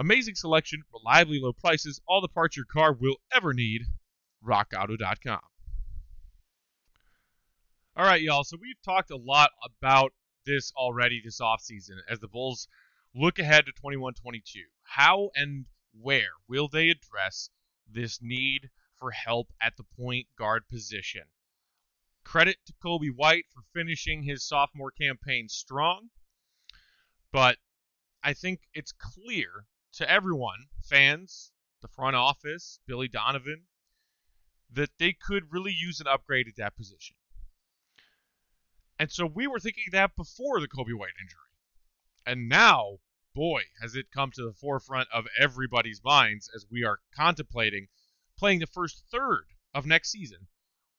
Amazing 0.00 0.36
selection, 0.36 0.84
reliably 0.92 1.40
low 1.40 1.52
prices, 1.52 2.00
all 2.06 2.20
the 2.20 2.28
parts 2.28 2.56
your 2.56 2.64
car 2.64 2.92
will 2.92 3.16
ever 3.32 3.52
need. 3.52 3.82
RockAuto.com. 4.46 5.40
All 7.96 8.04
right, 8.04 8.22
y'all. 8.22 8.44
So 8.44 8.56
we've 8.60 8.80
talked 8.84 9.10
a 9.10 9.16
lot 9.16 9.50
about 9.64 10.12
this 10.46 10.70
already 10.76 11.20
this 11.20 11.40
offseason 11.40 11.96
as 12.08 12.20
the 12.20 12.28
Bulls 12.28 12.68
look 13.12 13.40
ahead 13.40 13.66
to 13.66 13.72
21 13.72 14.14
22. 14.14 14.60
How 14.84 15.30
and 15.34 15.66
where 16.00 16.30
will 16.46 16.68
they 16.68 16.90
address 16.90 17.50
this 17.90 18.20
need 18.22 18.70
for 19.00 19.10
help 19.10 19.52
at 19.60 19.76
the 19.76 19.82
point 19.82 20.28
guard 20.38 20.68
position? 20.68 21.24
Credit 22.22 22.58
to 22.66 22.72
Coby 22.74 23.10
White 23.12 23.46
for 23.52 23.62
finishing 23.74 24.22
his 24.22 24.46
sophomore 24.46 24.92
campaign 24.92 25.48
strong, 25.48 26.10
but 27.32 27.58
I 28.22 28.32
think 28.32 28.60
it's 28.74 28.92
clear 28.92 29.66
to 29.98 30.08
everyone, 30.08 30.66
fans, 30.88 31.50
the 31.82 31.88
front 31.88 32.14
office, 32.14 32.78
Billy 32.86 33.08
Donovan, 33.08 33.64
that 34.70 34.90
they 34.98 35.12
could 35.12 35.52
really 35.52 35.72
use 35.72 36.00
an 36.00 36.06
upgrade 36.06 36.46
at 36.46 36.56
that 36.56 36.76
position. 36.76 37.16
And 38.98 39.10
so 39.10 39.26
we 39.26 39.48
were 39.48 39.58
thinking 39.58 39.86
that 39.90 40.14
before 40.16 40.60
the 40.60 40.68
Coby 40.68 40.96
White 40.96 41.14
injury. 41.20 41.50
And 42.24 42.48
now, 42.48 42.98
boy, 43.34 43.62
has 43.80 43.96
it 43.96 44.12
come 44.14 44.30
to 44.32 44.44
the 44.44 44.52
forefront 44.52 45.08
of 45.12 45.26
everybody's 45.36 46.02
minds 46.04 46.48
as 46.54 46.66
we 46.70 46.84
are 46.84 47.00
contemplating 47.16 47.88
playing 48.38 48.60
the 48.60 48.66
first 48.66 49.02
third 49.10 49.46
of 49.74 49.84
next 49.84 50.10
season 50.10 50.46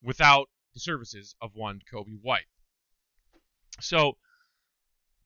without 0.02 0.50
the 0.74 0.80
services 0.82 1.36
of 1.42 1.56
one 1.56 1.80
Coby 1.90 2.18
White. 2.22 2.48
So 3.80 4.18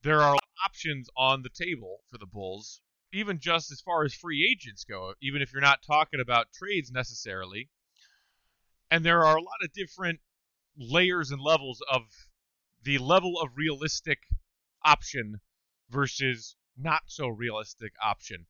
there 0.03 0.21
are 0.21 0.37
options 0.63 1.09
on 1.17 1.41
the 1.41 1.49
table 1.49 2.01
for 2.11 2.19
the 2.19 2.27
Bulls, 2.27 2.81
even 3.13 3.39
just 3.39 3.71
as 3.71 3.81
far 3.81 4.03
as 4.03 4.13
free 4.13 4.47
agents 4.49 4.83
go, 4.83 5.13
even 5.21 5.41
if 5.41 5.53
you're 5.53 5.61
not 5.61 5.83
talking 5.85 6.19
about 6.19 6.51
trades 6.53 6.91
necessarily. 6.91 7.69
And 8.91 9.05
there 9.05 9.23
are 9.23 9.37
a 9.37 9.41
lot 9.41 9.63
of 9.63 9.71
different 9.73 10.19
layers 10.77 11.31
and 11.31 11.41
levels 11.41 11.81
of 11.91 12.01
the 12.83 12.97
level 12.97 13.39
of 13.39 13.49
realistic 13.55 14.19
option 14.83 15.39
versus 15.89 16.55
not 16.77 17.03
so 17.07 17.27
realistic 17.27 17.93
option. 18.03 18.45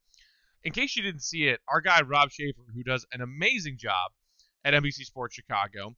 In 0.62 0.72
case 0.72 0.96
you 0.96 1.02
didn't 1.02 1.22
see 1.22 1.44
it, 1.44 1.60
our 1.68 1.80
guy 1.80 2.00
Rob 2.02 2.30
Schaefer, 2.30 2.62
who 2.74 2.82
does 2.82 3.06
an 3.12 3.20
amazing 3.20 3.76
job 3.78 4.12
at 4.64 4.74
NBC 4.74 5.04
Sports 5.04 5.34
Chicago, 5.34 5.94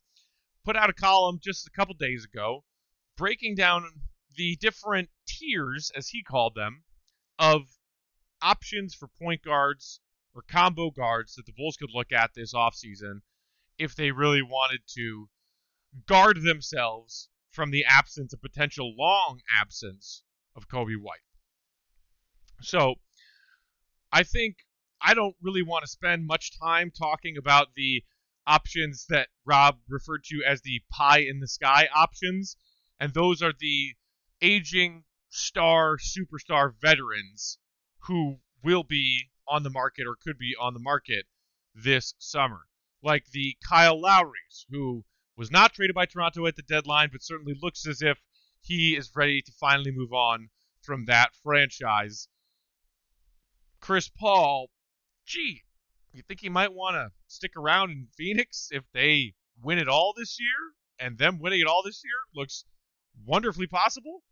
put 0.64 0.76
out 0.76 0.90
a 0.90 0.92
column 0.92 1.38
just 1.40 1.68
a 1.68 1.70
couple 1.70 1.94
days 1.94 2.24
ago 2.24 2.64
breaking 3.16 3.54
down 3.54 3.84
the 4.36 4.56
different 4.56 5.08
tiers, 5.26 5.90
as 5.96 6.08
he 6.08 6.22
called 6.22 6.54
them, 6.54 6.84
of 7.38 7.62
options 8.42 8.94
for 8.94 9.08
point 9.08 9.42
guards 9.42 10.00
or 10.34 10.42
combo 10.42 10.90
guards 10.90 11.34
that 11.34 11.46
the 11.46 11.52
Bulls 11.52 11.76
could 11.76 11.90
look 11.94 12.12
at 12.12 12.34
this 12.34 12.52
offseason 12.52 13.20
if 13.78 13.94
they 13.94 14.10
really 14.10 14.42
wanted 14.42 14.80
to 14.94 15.28
guard 16.06 16.42
themselves 16.42 17.28
from 17.50 17.70
the 17.70 17.84
absence, 17.84 18.32
a 18.32 18.36
potential 18.36 18.94
long 18.96 19.40
absence 19.60 20.22
of 20.54 20.68
Coby 20.68 20.96
White. 21.00 21.20
So 22.60 22.96
I 24.12 24.22
think 24.22 24.56
I 25.00 25.14
don't 25.14 25.36
really 25.40 25.62
want 25.62 25.84
to 25.84 25.90
spend 25.90 26.26
much 26.26 26.58
time 26.58 26.90
talking 26.90 27.36
about 27.36 27.68
the 27.74 28.02
options 28.46 29.06
that 29.08 29.28
Rob 29.44 29.78
referred 29.88 30.24
to 30.24 30.42
as 30.46 30.62
the 30.62 30.80
pie 30.90 31.20
in 31.20 31.40
the 31.40 31.48
sky 31.48 31.88
options, 31.94 32.56
and 33.00 33.12
those 33.12 33.42
are 33.42 33.52
the 33.58 33.94
aging 34.40 35.04
star 35.28 35.96
superstar 35.96 36.72
veterans 36.80 37.58
who 38.06 38.38
will 38.62 38.84
be 38.84 39.30
on 39.48 39.62
the 39.62 39.70
market 39.70 40.06
or 40.06 40.16
could 40.16 40.38
be 40.38 40.54
on 40.60 40.74
the 40.74 40.80
market 40.80 41.26
this 41.74 42.14
summer, 42.18 42.62
like 43.02 43.26
the 43.32 43.56
Kyle 43.66 44.00
Lowrys, 44.00 44.66
who 44.70 45.04
was 45.36 45.50
not 45.50 45.72
traded 45.72 45.94
by 45.94 46.06
Toronto 46.06 46.46
at 46.46 46.56
the 46.56 46.62
deadline, 46.62 47.10
but 47.12 47.22
certainly 47.22 47.54
looks 47.60 47.86
as 47.86 48.02
if 48.02 48.18
he 48.62 48.96
is 48.96 49.14
ready 49.14 49.42
to 49.42 49.52
finally 49.52 49.92
move 49.92 50.12
on 50.12 50.48
from 50.82 51.04
that 51.04 51.34
franchise. 51.42 52.28
Chris 53.80 54.08
Paul, 54.08 54.70
gee, 55.26 55.62
you 56.12 56.22
think 56.22 56.40
he 56.40 56.48
might 56.48 56.72
want 56.72 56.94
to 56.94 57.12
stick 57.26 57.52
around 57.56 57.90
in 57.90 58.08
Phoenix 58.16 58.68
if 58.70 58.84
they 58.92 59.34
win 59.62 59.78
it 59.78 59.88
all 59.88 60.14
this 60.16 60.40
year? 60.40 60.74
And 60.98 61.18
them 61.18 61.38
winning 61.38 61.60
it 61.60 61.66
all 61.66 61.82
this 61.84 62.02
year 62.02 62.14
looks 62.34 62.64
wonderfully 63.26 63.66
possible. 63.66 64.22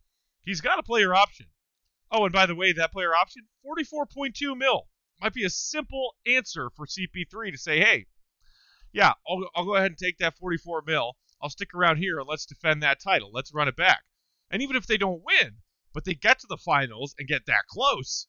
He's 0.40 0.62
got 0.62 0.78
a 0.78 0.82
player 0.82 1.14
option. 1.14 1.46
Oh, 2.16 2.24
and 2.24 2.32
by 2.32 2.46
the 2.46 2.54
way, 2.54 2.72
that 2.72 2.92
player 2.92 3.12
option, 3.12 3.42
44.2 3.66 4.56
mil. 4.56 4.86
Might 5.20 5.34
be 5.34 5.44
a 5.44 5.50
simple 5.50 6.14
answer 6.24 6.70
for 6.76 6.86
CP3 6.86 7.50
to 7.50 7.58
say, 7.58 7.80
hey, 7.80 8.06
yeah, 8.92 9.14
I'll, 9.28 9.50
I'll 9.56 9.64
go 9.64 9.74
ahead 9.74 9.90
and 9.90 9.98
take 9.98 10.18
that 10.18 10.38
44 10.38 10.84
mil. 10.86 11.16
I'll 11.42 11.50
stick 11.50 11.74
around 11.74 11.96
here 11.96 12.20
and 12.20 12.28
let's 12.28 12.46
defend 12.46 12.84
that 12.84 13.00
title. 13.00 13.32
Let's 13.32 13.52
run 13.52 13.66
it 13.66 13.74
back. 13.74 14.04
And 14.48 14.62
even 14.62 14.76
if 14.76 14.86
they 14.86 14.96
don't 14.96 15.24
win, 15.24 15.56
but 15.92 16.04
they 16.04 16.14
get 16.14 16.38
to 16.38 16.46
the 16.48 16.56
finals 16.56 17.16
and 17.18 17.26
get 17.26 17.46
that 17.46 17.66
close, 17.68 18.28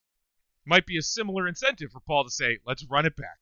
might 0.66 0.88
be 0.88 0.98
a 0.98 1.04
similar 1.04 1.48
incentive 1.48 1.92
for 1.92 2.00
Paul 2.00 2.24
to 2.24 2.32
say, 2.32 2.58
let's 2.66 2.88
run 2.90 3.06
it 3.06 3.16
back. 3.16 3.38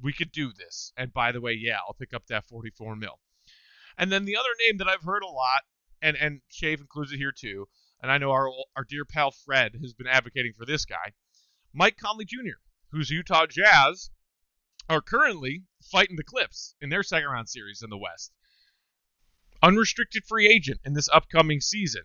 We 0.00 0.14
could 0.14 0.32
do 0.32 0.54
this. 0.54 0.94
And 0.96 1.12
by 1.12 1.32
the 1.32 1.42
way, 1.42 1.52
yeah, 1.52 1.80
I'll 1.86 1.92
pick 1.92 2.14
up 2.14 2.26
that 2.28 2.46
44 2.46 2.96
mil. 2.96 3.20
And 3.98 4.10
then 4.10 4.24
the 4.24 4.36
other 4.36 4.48
name 4.58 4.78
that 4.78 4.88
I've 4.88 5.02
heard 5.02 5.22
a 5.22 5.28
lot, 5.28 5.64
and 6.00 6.16
and 6.16 6.40
Shave 6.48 6.80
includes 6.80 7.12
it 7.12 7.18
here 7.18 7.30
too, 7.30 7.68
and 8.02 8.10
I 8.10 8.18
know 8.18 8.32
our 8.32 8.50
our 8.76 8.84
dear 8.84 9.04
pal 9.04 9.30
Fred 9.30 9.76
has 9.80 9.94
been 9.94 10.08
advocating 10.08 10.52
for 10.58 10.66
this 10.66 10.84
guy, 10.84 11.12
Mike 11.72 11.96
Conley 11.96 12.24
Jr., 12.24 12.58
whose 12.90 13.10
Utah 13.10 13.46
Jazz 13.46 14.10
are 14.88 15.00
currently 15.00 15.62
fighting 15.90 16.16
the 16.16 16.24
Clips 16.24 16.74
in 16.80 16.90
their 16.90 17.04
second 17.04 17.28
round 17.28 17.48
series 17.48 17.80
in 17.82 17.90
the 17.90 17.96
West. 17.96 18.32
Unrestricted 19.62 20.24
free 20.26 20.48
agent 20.48 20.80
in 20.84 20.94
this 20.94 21.08
upcoming 21.12 21.60
season. 21.60 22.02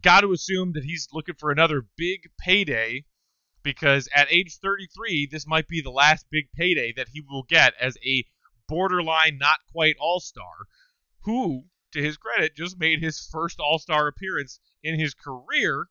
Got 0.00 0.22
to 0.22 0.32
assume 0.32 0.72
that 0.72 0.84
he's 0.84 1.08
looking 1.12 1.34
for 1.34 1.50
another 1.50 1.86
big 1.96 2.30
payday 2.40 3.04
because 3.62 4.08
at 4.14 4.32
age 4.32 4.56
33, 4.56 5.28
this 5.30 5.46
might 5.46 5.68
be 5.68 5.82
the 5.82 5.90
last 5.90 6.26
big 6.30 6.50
payday 6.52 6.92
that 6.96 7.08
he 7.12 7.20
will 7.20 7.42
get 7.42 7.74
as 7.78 7.98
a 8.04 8.24
borderline, 8.66 9.36
not 9.38 9.58
quite 9.70 9.96
all 10.00 10.20
star, 10.20 10.66
who 11.22 11.64
to 11.92 12.02
his 12.02 12.16
credit, 12.16 12.56
just 12.56 12.78
made 12.78 13.02
his 13.02 13.28
first 13.32 13.58
All 13.60 13.78
Star 13.78 14.06
appearance 14.06 14.60
in 14.82 14.98
his 14.98 15.14
career. 15.14 15.86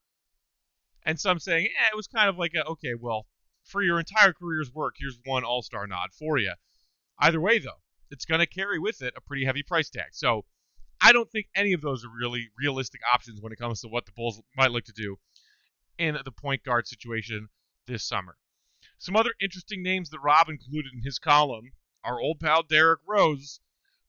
And 1.05 1.19
some 1.19 1.39
saying, 1.39 1.67
eh, 1.67 1.89
it 1.91 1.95
was 1.95 2.07
kind 2.07 2.29
of 2.29 2.37
like 2.37 2.53
a, 2.53 2.65
okay, 2.65 2.93
well, 2.99 3.27
for 3.63 3.81
your 3.81 3.99
entire 3.99 4.33
career's 4.33 4.73
work, 4.73 4.95
here's 4.97 5.19
one 5.25 5.43
All 5.43 5.61
Star 5.61 5.87
nod 5.87 6.09
for 6.17 6.37
you. 6.37 6.53
Either 7.19 7.41
way, 7.41 7.59
though, 7.59 7.81
it's 8.09 8.25
going 8.25 8.39
to 8.39 8.45
carry 8.45 8.79
with 8.79 9.01
it 9.01 9.13
a 9.17 9.21
pretty 9.21 9.45
heavy 9.45 9.63
price 9.63 9.89
tag. 9.89 10.09
So 10.13 10.45
I 11.01 11.11
don't 11.11 11.29
think 11.29 11.47
any 11.55 11.73
of 11.73 11.81
those 11.81 12.03
are 12.03 12.09
really 12.09 12.49
realistic 12.57 13.01
options 13.13 13.41
when 13.41 13.51
it 13.51 13.59
comes 13.59 13.81
to 13.81 13.87
what 13.87 14.05
the 14.05 14.11
Bulls 14.13 14.41
might 14.55 14.71
look 14.71 14.85
to 14.85 14.93
do 14.93 15.17
in 15.97 16.17
the 16.23 16.31
point 16.31 16.63
guard 16.63 16.87
situation 16.87 17.49
this 17.87 18.03
summer. 18.03 18.37
Some 18.97 19.15
other 19.15 19.33
interesting 19.41 19.83
names 19.83 20.09
that 20.09 20.19
Rob 20.19 20.49
included 20.49 20.93
in 20.93 21.01
his 21.03 21.19
column 21.19 21.71
are 22.03 22.19
old 22.19 22.39
pal 22.39 22.63
Derrick 22.63 22.99
Rose, 23.07 23.59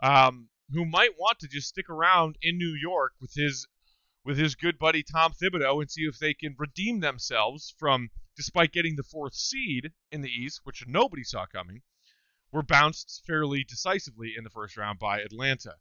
um, 0.00 0.48
who 0.70 0.84
might 0.84 1.18
want 1.18 1.38
to 1.40 1.48
just 1.48 1.68
stick 1.68 1.88
around 1.90 2.38
in 2.42 2.58
New 2.58 2.74
York 2.74 3.14
with 3.20 3.34
his 3.34 3.66
with 4.28 4.36
his 4.36 4.56
good 4.56 4.78
buddy 4.78 5.02
Tom 5.02 5.32
Thibodeau 5.32 5.80
and 5.80 5.90
see 5.90 6.02
if 6.02 6.18
they 6.18 6.34
can 6.34 6.54
redeem 6.58 7.00
themselves 7.00 7.74
from, 7.78 8.10
despite 8.36 8.72
getting 8.72 8.94
the 8.94 9.02
fourth 9.02 9.34
seed 9.34 9.90
in 10.12 10.20
the 10.20 10.28
East, 10.28 10.60
which 10.64 10.84
nobody 10.86 11.24
saw 11.24 11.46
coming, 11.46 11.80
were 12.52 12.62
bounced 12.62 13.22
fairly 13.26 13.64
decisively 13.64 14.34
in 14.36 14.44
the 14.44 14.50
first 14.50 14.76
round 14.76 14.98
by 14.98 15.22
Atlanta. 15.22 15.76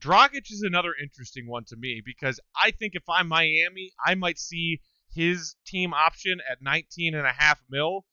Dragic 0.00 0.52
is 0.52 0.62
another 0.62 0.94
interesting 1.02 1.48
one 1.48 1.64
to 1.64 1.74
me 1.76 2.00
because 2.04 2.38
I 2.54 2.70
think 2.70 2.94
if 2.94 3.08
I'm 3.08 3.26
Miami, 3.26 3.90
I 4.06 4.14
might 4.14 4.38
see 4.38 4.80
his 5.12 5.56
team 5.66 5.92
option 5.92 6.38
at 6.48 6.62
19 6.62 7.16
and 7.16 7.26
a 7.26 7.32
half 7.32 7.60
mil 7.68 8.06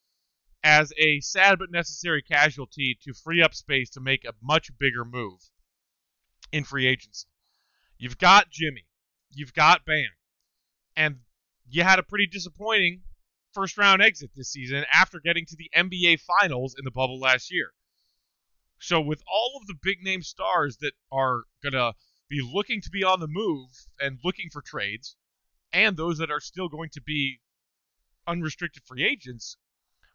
as 0.64 0.92
a 0.98 1.20
sad 1.20 1.60
but 1.60 1.70
necessary 1.70 2.20
casualty 2.20 2.98
to 3.04 3.14
free 3.14 3.40
up 3.40 3.54
space 3.54 3.90
to 3.90 4.00
make 4.00 4.24
a 4.24 4.34
much 4.42 4.76
bigger 4.76 5.04
move 5.04 5.38
in 6.50 6.64
free 6.64 6.88
agency. 6.88 7.28
You've 7.98 8.18
got 8.18 8.50
Jimmy, 8.50 8.86
you've 9.30 9.54
got 9.54 9.84
Bam, 9.84 10.10
and 10.96 11.20
you 11.68 11.82
had 11.82 11.98
a 11.98 12.02
pretty 12.02 12.26
disappointing 12.26 13.02
first 13.52 13.78
round 13.78 14.02
exit 14.02 14.30
this 14.34 14.50
season 14.50 14.84
after 14.92 15.20
getting 15.20 15.46
to 15.46 15.56
the 15.56 15.70
NBA 15.76 16.20
Finals 16.20 16.74
in 16.76 16.84
the 16.84 16.90
bubble 16.90 17.18
last 17.20 17.52
year. 17.52 17.70
So, 18.80 19.00
with 19.00 19.22
all 19.26 19.58
of 19.60 19.66
the 19.66 19.78
big 19.80 20.02
name 20.02 20.22
stars 20.22 20.76
that 20.78 20.92
are 21.10 21.44
going 21.62 21.72
to 21.72 21.94
be 22.28 22.42
looking 22.42 22.80
to 22.82 22.90
be 22.90 23.04
on 23.04 23.20
the 23.20 23.28
move 23.28 23.70
and 24.00 24.18
looking 24.24 24.50
for 24.50 24.60
trades, 24.60 25.16
and 25.72 25.96
those 25.96 26.18
that 26.18 26.30
are 26.30 26.40
still 26.40 26.68
going 26.68 26.90
to 26.90 27.00
be 27.00 27.40
unrestricted 28.26 28.82
free 28.84 29.04
agents, 29.04 29.56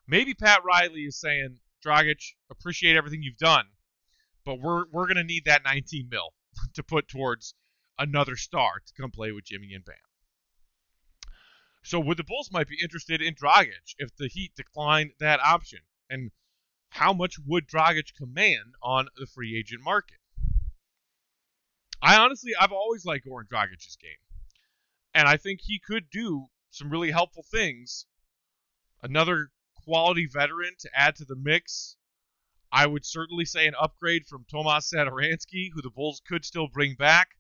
maybe 0.06 0.34
Pat 0.34 0.64
Riley 0.64 1.04
is 1.04 1.20
saying, 1.20 1.60
Dragic, 1.84 2.22
appreciate 2.50 2.98
everything 2.98 3.24
you've 3.24 3.38
done, 3.38 3.66
but 4.46 4.60
we're 4.60 4.86
we're 4.92 5.08
going 5.08 5.18
to 5.18 5.24
need 5.24 5.46
that 5.46 5.64
19 5.64 6.10
mil 6.12 6.34
to 6.74 6.84
put 6.84 7.08
towards 7.08 7.56
another 8.00 8.36
star 8.36 8.82
to 8.86 8.94
come 9.00 9.12
play 9.12 9.32
with 9.32 9.46
Jimmy 9.46 9.74
and 9.74 9.86
Bam. 9.86 9.96
So 11.84 12.00
would 12.00 12.18
the 12.18 12.24
Bulls 12.24 12.50
might 12.52 12.68
be 12.68 12.82
interested 12.82 13.22
in 13.22 13.36
Dragic 13.36 13.96
if 13.98 14.16
the 14.16 14.28
Heat 14.28 14.56
decline 14.56 15.12
that 15.20 15.40
option? 15.40 15.80
And 16.10 16.32
how 16.90 17.14
much 17.14 17.38
would 17.46 17.68
Dragic 17.68 18.16
command 18.16 18.74
on 18.82 19.08
the 19.16 19.28
free 19.28 19.58
agent 19.58 19.84
market? 19.84 20.18
I 22.02 22.18
honestly, 22.18 22.54
I've 22.60 22.72
always 22.72 23.06
liked 23.06 23.26
Goran 23.28 23.48
Dragic's 23.48 23.98
game. 23.98 24.12
And 25.14 25.28
I 25.28 25.38
think 25.38 25.62
he 25.62 25.80
could 25.80 26.10
do 26.10 26.48
some 26.72 26.90
really 26.90 27.12
helpful 27.12 27.44
things. 27.44 28.06
Another 29.02 29.52
quality 29.84 30.28
veteran 30.32 30.76
to 30.80 30.90
add 30.94 31.16
to 31.18 31.26
the 31.26 31.36
mix. 31.36 31.98
I 32.72 32.86
would 32.86 33.06
certainly 33.06 33.46
say 33.46 33.68
an 33.68 33.76
upgrade 33.80 34.26
from 34.26 34.46
Tomas 34.46 34.92
Satoransky, 34.92 35.70
who 35.74 35.82
the 35.82 35.90
Bulls 35.90 36.22
could 36.26 36.46
still 36.46 36.68
bring 36.68 36.96
back. 36.96 37.39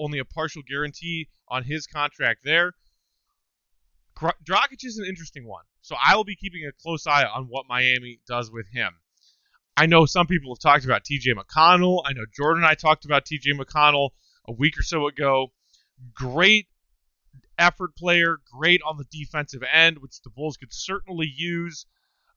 Only 0.00 0.18
a 0.18 0.24
partial 0.24 0.62
guarantee 0.66 1.28
on 1.48 1.64
his 1.64 1.86
contract 1.86 2.40
there. 2.44 2.72
Dragic 4.18 4.84
is 4.84 4.98
an 4.98 5.06
interesting 5.06 5.46
one. 5.46 5.64
So 5.82 5.96
I 6.02 6.16
will 6.16 6.24
be 6.24 6.36
keeping 6.36 6.66
a 6.66 6.72
close 6.82 7.06
eye 7.06 7.24
on 7.24 7.44
what 7.44 7.66
Miami 7.68 8.20
does 8.26 8.50
with 8.50 8.66
him. 8.68 8.92
I 9.76 9.86
know 9.86 10.04
some 10.04 10.26
people 10.26 10.54
have 10.54 10.60
talked 10.60 10.84
about 10.84 11.04
TJ 11.04 11.34
McConnell. 11.34 12.02
I 12.04 12.12
know 12.12 12.26
Jordan 12.34 12.64
and 12.64 12.70
I 12.70 12.74
talked 12.74 13.04
about 13.04 13.24
TJ 13.24 13.58
McConnell 13.58 14.10
a 14.46 14.52
week 14.52 14.78
or 14.78 14.82
so 14.82 15.06
ago. 15.06 15.52
Great 16.12 16.66
effort 17.58 17.94
player, 17.96 18.38
great 18.52 18.80
on 18.86 18.96
the 18.96 19.04
defensive 19.10 19.62
end, 19.70 19.98
which 19.98 20.20
the 20.22 20.30
Bulls 20.30 20.56
could 20.56 20.72
certainly 20.72 21.30
use. 21.34 21.86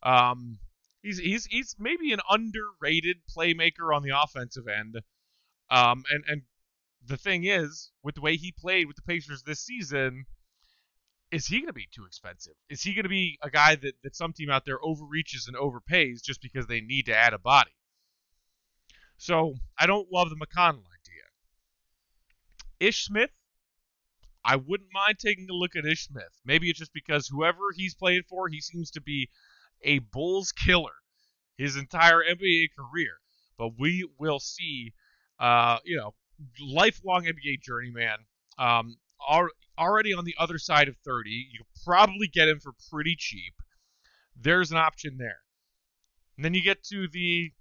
Um, 0.04 0.60
he's 1.02 1.17
he's 1.17 1.45
he's 1.45 1.76
maybe 1.80 2.13
an 2.13 2.19
underrated 2.30 3.17
playmaker 3.36 3.95
on 3.95 4.04
the 4.04 4.12
offensive 4.17 4.67
end. 4.67 5.02
Um, 5.69 6.04
and 6.12 6.23
and 6.28 6.41
the 7.05 7.17
thing 7.17 7.45
is, 7.45 7.91
with 8.03 8.15
the 8.15 8.21
way 8.21 8.37
he 8.37 8.51
played 8.51 8.87
with 8.87 8.95
the 8.95 9.01
Pacers 9.01 9.43
this 9.43 9.61
season, 9.61 10.25
is 11.31 11.47
he 11.47 11.57
going 11.57 11.67
to 11.67 11.73
be 11.73 11.87
too 11.91 12.05
expensive? 12.05 12.53
Is 12.69 12.83
he 12.83 12.93
going 12.93 13.03
to 13.03 13.09
be 13.09 13.39
a 13.41 13.49
guy 13.49 13.75
that, 13.75 13.93
that 14.03 14.15
some 14.15 14.33
team 14.33 14.49
out 14.49 14.65
there 14.65 14.83
overreaches 14.83 15.47
and 15.47 15.57
overpays 15.57 16.21
just 16.23 16.41
because 16.41 16.67
they 16.67 16.81
need 16.81 17.07
to 17.07 17.15
add 17.15 17.33
a 17.33 17.39
body? 17.39 17.71
So 19.17 19.55
I 19.79 19.87
don't 19.87 20.11
love 20.11 20.29
the 20.29 20.35
McConnell 20.35 20.83
idea. 20.83 21.23
Ish 22.79 23.05
Smith, 23.05 23.31
I 24.45 24.57
wouldn't 24.57 24.89
mind 24.93 25.17
taking 25.19 25.49
a 25.49 25.53
look 25.53 25.75
at 25.75 25.85
Ish 25.85 26.07
Smith. 26.07 26.39
Maybe 26.45 26.69
it's 26.69 26.79
just 26.79 26.93
because 26.93 27.27
whoever 27.27 27.71
he's 27.75 27.95
playing 27.95 28.23
for, 28.29 28.47
he 28.47 28.61
seems 28.61 28.91
to 28.91 29.01
be 29.01 29.29
a 29.81 29.99
Bulls 29.99 30.51
killer 30.51 30.93
his 31.57 31.75
entire 31.75 32.23
NBA 32.23 32.69
career. 32.77 33.13
But 33.57 33.79
we 33.79 34.07
will 34.19 34.39
see, 34.39 34.93
uh, 35.39 35.77
you 35.83 35.97
know, 35.97 36.13
lifelong 36.62 37.25
NBA 37.25 37.62
journeyman. 37.62 38.17
Um, 38.58 38.97
already 39.77 40.13
on 40.13 40.25
the 40.25 40.36
other 40.38 40.58
side 40.58 40.88
of 40.88 40.97
30. 41.06 41.29
You 41.29 41.60
can 41.60 41.84
probably 41.86 42.27
get 42.27 42.49
him 42.49 42.60
for 42.60 42.73
pretty 42.91 43.15
cheap. 43.17 43.53
There's 44.36 44.71
an 44.71 44.77
option 44.77 45.17
there. 45.17 45.39
And 46.38 46.43
then 46.43 46.53
you 46.53 46.63
get 46.63 46.84
to 46.86 47.08
the 47.08 47.51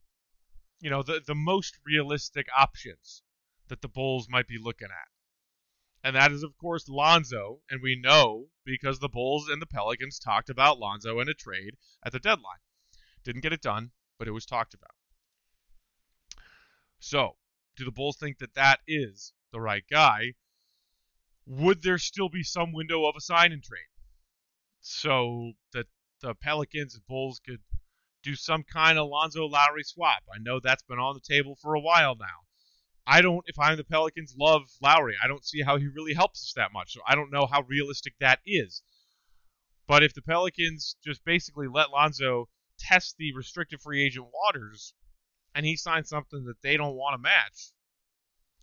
you 0.82 0.90
know, 0.90 1.02
the 1.02 1.22
the 1.24 1.34
most 1.34 1.78
realistic 1.86 2.48
options 2.58 3.22
that 3.68 3.80
the 3.80 3.88
Bulls 3.88 4.28
might 4.28 4.48
be 4.48 4.58
looking 4.58 4.88
at. 4.88 5.08
And 6.04 6.16
that 6.16 6.32
is 6.32 6.42
of 6.42 6.58
course 6.58 6.88
Lonzo, 6.88 7.60
and 7.70 7.80
we 7.80 7.94
know 7.94 8.48
because 8.64 8.98
the 8.98 9.08
Bulls 9.08 9.48
and 9.48 9.62
the 9.62 9.66
Pelicans 9.66 10.18
talked 10.18 10.50
about 10.50 10.80
Lonzo 10.80 11.20
in 11.20 11.28
a 11.28 11.34
trade 11.34 11.76
at 12.04 12.10
the 12.10 12.18
deadline. 12.18 12.58
Didn't 13.22 13.42
get 13.42 13.52
it 13.52 13.62
done, 13.62 13.92
but 14.18 14.26
it 14.26 14.32
was 14.32 14.44
talked 14.44 14.74
about. 14.74 14.90
So, 16.98 17.36
do 17.76 17.84
the 17.84 17.92
Bulls 17.92 18.16
think 18.18 18.38
that 18.38 18.54
that 18.54 18.80
is 18.86 19.32
the 19.52 19.60
right 19.60 19.84
guy? 19.90 20.34
would 21.46 21.82
there 21.82 21.98
still 21.98 22.28
be 22.28 22.42
some 22.42 22.72
window 22.72 23.04
of 23.06 23.16
a 23.16 23.20
sign 23.20 23.52
and 23.52 23.62
trade 23.62 23.80
so 24.80 25.52
that 25.72 25.86
the 26.20 26.34
Pelicans 26.34 26.94
and 26.94 27.06
Bulls 27.06 27.40
could 27.40 27.60
do 28.22 28.36
some 28.36 28.62
kind 28.62 28.98
of 28.98 29.08
Lonzo 29.08 29.46
Lowry 29.46 29.82
swap? 29.82 30.22
I 30.32 30.38
know 30.38 30.60
that's 30.60 30.84
been 30.84 30.98
on 30.98 31.14
the 31.14 31.34
table 31.34 31.56
for 31.60 31.74
a 31.74 31.80
while 31.80 32.14
now. 32.14 32.46
I 33.04 33.20
don't, 33.20 33.44
if 33.48 33.58
I'm 33.58 33.76
the 33.76 33.84
Pelicans, 33.84 34.36
love 34.38 34.70
Lowry. 34.80 35.16
I 35.22 35.26
don't 35.26 35.44
see 35.44 35.62
how 35.62 35.76
he 35.76 35.88
really 35.88 36.14
helps 36.14 36.44
us 36.44 36.52
that 36.54 36.72
much. 36.72 36.92
So 36.92 37.00
I 37.06 37.16
don't 37.16 37.32
know 37.32 37.46
how 37.46 37.62
realistic 37.62 38.14
that 38.20 38.38
is. 38.46 38.82
But 39.88 40.04
if 40.04 40.14
the 40.14 40.22
Pelicans 40.22 40.94
just 41.04 41.24
basically 41.24 41.66
let 41.66 41.90
Lonzo 41.90 42.48
test 42.78 43.16
the 43.18 43.34
restricted 43.34 43.80
free 43.80 44.04
agent 44.04 44.26
waters 44.32 44.94
and 45.54 45.66
he 45.66 45.76
signs 45.76 46.08
something 46.08 46.44
that 46.44 46.62
they 46.62 46.76
don't 46.76 46.96
want 46.96 47.14
to 47.14 47.18
match, 47.18 47.72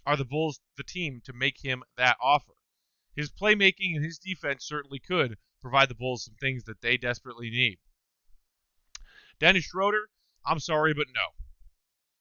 are 0.05 0.17
the 0.17 0.25
Bulls 0.25 0.59
the 0.77 0.83
team 0.83 1.21
to 1.25 1.33
make 1.33 1.63
him 1.63 1.83
that 1.97 2.17
offer? 2.21 2.53
his 3.19 3.31
playmaking 3.31 3.95
and 3.95 4.03
his 4.03 4.17
defense 4.17 4.65
certainly 4.65 4.99
could 4.99 5.37
provide 5.61 5.89
the 5.89 5.95
Bulls 5.95 6.23
some 6.23 6.35
things 6.39 6.63
that 6.63 6.81
they 6.81 6.95
desperately 6.95 7.49
need. 7.49 7.77
Dennis 9.39 9.65
Schroeder, 9.65 10.09
I'm 10.45 10.59
sorry, 10.59 10.93
but 10.93 11.07
no. 11.13 11.21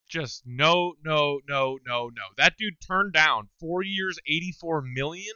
Just 0.08 0.42
no, 0.44 0.94
no, 1.04 1.40
no, 1.48 1.78
no, 1.86 2.08
no. 2.08 2.22
That 2.36 2.56
dude 2.56 2.80
turned 2.80 3.12
down 3.12 3.48
four 3.60 3.82
years, 3.82 4.18
84 4.26 4.82
million. 4.82 5.34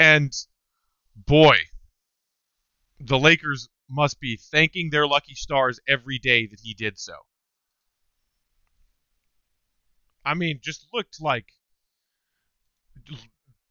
And 0.00 0.32
boy, 1.14 1.58
the 2.98 3.18
Lakers 3.18 3.68
must 3.88 4.20
be 4.20 4.36
thanking 4.36 4.90
their 4.90 5.06
lucky 5.06 5.34
stars 5.34 5.80
every 5.88 6.18
day 6.18 6.46
that 6.46 6.60
he 6.60 6.74
did 6.74 6.98
so. 6.98 7.14
I 10.24 10.34
mean, 10.34 10.60
just 10.62 10.86
looked 10.92 11.20
like 11.20 11.46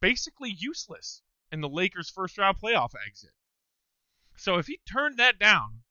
basically 0.02 0.56
useless 0.58 1.22
in 1.52 1.62
the 1.62 1.70
Lakers' 1.70 2.10
first 2.10 2.38
round 2.38 2.58
playoff 2.60 2.94
exit. 3.06 3.32
So 4.38 4.58
if 4.58 4.68
he 4.68 4.80
turned 4.90 5.18
that 5.18 5.40
down, 5.40 5.84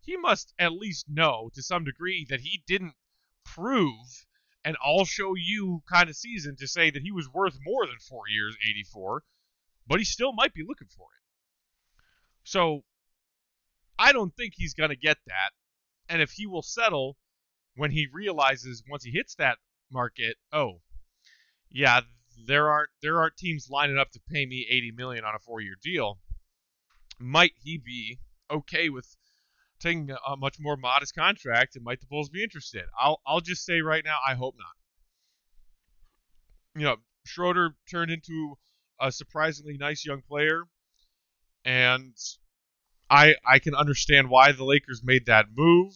he 0.00 0.16
must 0.16 0.54
at 0.58 0.72
least 0.72 1.06
know 1.08 1.50
to 1.54 1.62
some 1.62 1.84
degree 1.84 2.26
that 2.28 2.40
he 2.40 2.62
didn't 2.66 2.94
prove 3.44 4.26
an 4.64 4.76
all 4.82 5.04
show 5.04 5.34
you 5.34 5.82
kind 5.90 6.08
of 6.08 6.16
season 6.16 6.56
to 6.56 6.66
say 6.66 6.90
that 6.90 7.02
he 7.02 7.12
was 7.12 7.28
worth 7.28 7.58
more 7.62 7.86
than 7.86 7.98
four 7.98 8.28
years, 8.28 8.56
84, 8.66 9.22
but 9.86 9.98
he 9.98 10.04
still 10.04 10.32
might 10.32 10.54
be 10.54 10.64
looking 10.66 10.88
for 10.88 11.08
it. 11.14 12.02
So 12.44 12.84
I 13.98 14.12
don't 14.12 14.34
think 14.36 14.54
he's 14.56 14.74
going 14.74 14.90
to 14.90 14.96
get 14.96 15.18
that. 15.26 15.50
And 16.08 16.20
if 16.20 16.32
he 16.32 16.46
will 16.46 16.62
settle 16.62 17.16
when 17.76 17.90
he 17.90 18.06
realizes 18.12 18.82
once 18.88 19.04
he 19.04 19.10
hits 19.10 19.34
that 19.36 19.58
market, 19.90 20.36
oh, 20.52 20.80
yeah, 21.70 22.00
there 22.46 22.70
aren't 22.70 22.90
there 23.02 23.20
aren't 23.20 23.36
teams 23.36 23.68
lining 23.70 23.98
up 23.98 24.10
to 24.12 24.20
pay 24.30 24.46
me 24.46 24.66
80 24.68 24.92
million 24.92 25.24
on 25.24 25.34
a 25.34 25.38
four-year 25.38 25.76
deal. 25.82 26.18
Might 27.18 27.52
he 27.62 27.78
be 27.78 28.18
okay 28.50 28.88
with 28.88 29.16
taking 29.80 30.10
a 30.10 30.36
much 30.36 30.56
more 30.60 30.76
modest 30.76 31.14
contract, 31.14 31.76
and 31.76 31.84
might 31.84 32.00
the 32.00 32.06
Bulls 32.06 32.28
be 32.28 32.42
interested? 32.42 32.84
I'll 32.98 33.20
I'll 33.26 33.40
just 33.40 33.64
say 33.64 33.80
right 33.80 34.04
now, 34.04 34.18
I 34.26 34.34
hope 34.34 34.56
not. 34.58 36.80
You 36.80 36.86
know, 36.86 36.96
Schroeder 37.24 37.76
turned 37.90 38.10
into 38.10 38.56
a 39.00 39.12
surprisingly 39.12 39.76
nice 39.78 40.04
young 40.04 40.22
player, 40.22 40.64
and 41.64 42.16
I 43.10 43.36
I 43.46 43.58
can 43.58 43.74
understand 43.74 44.30
why 44.30 44.52
the 44.52 44.64
Lakers 44.64 45.02
made 45.04 45.26
that 45.26 45.46
move, 45.54 45.92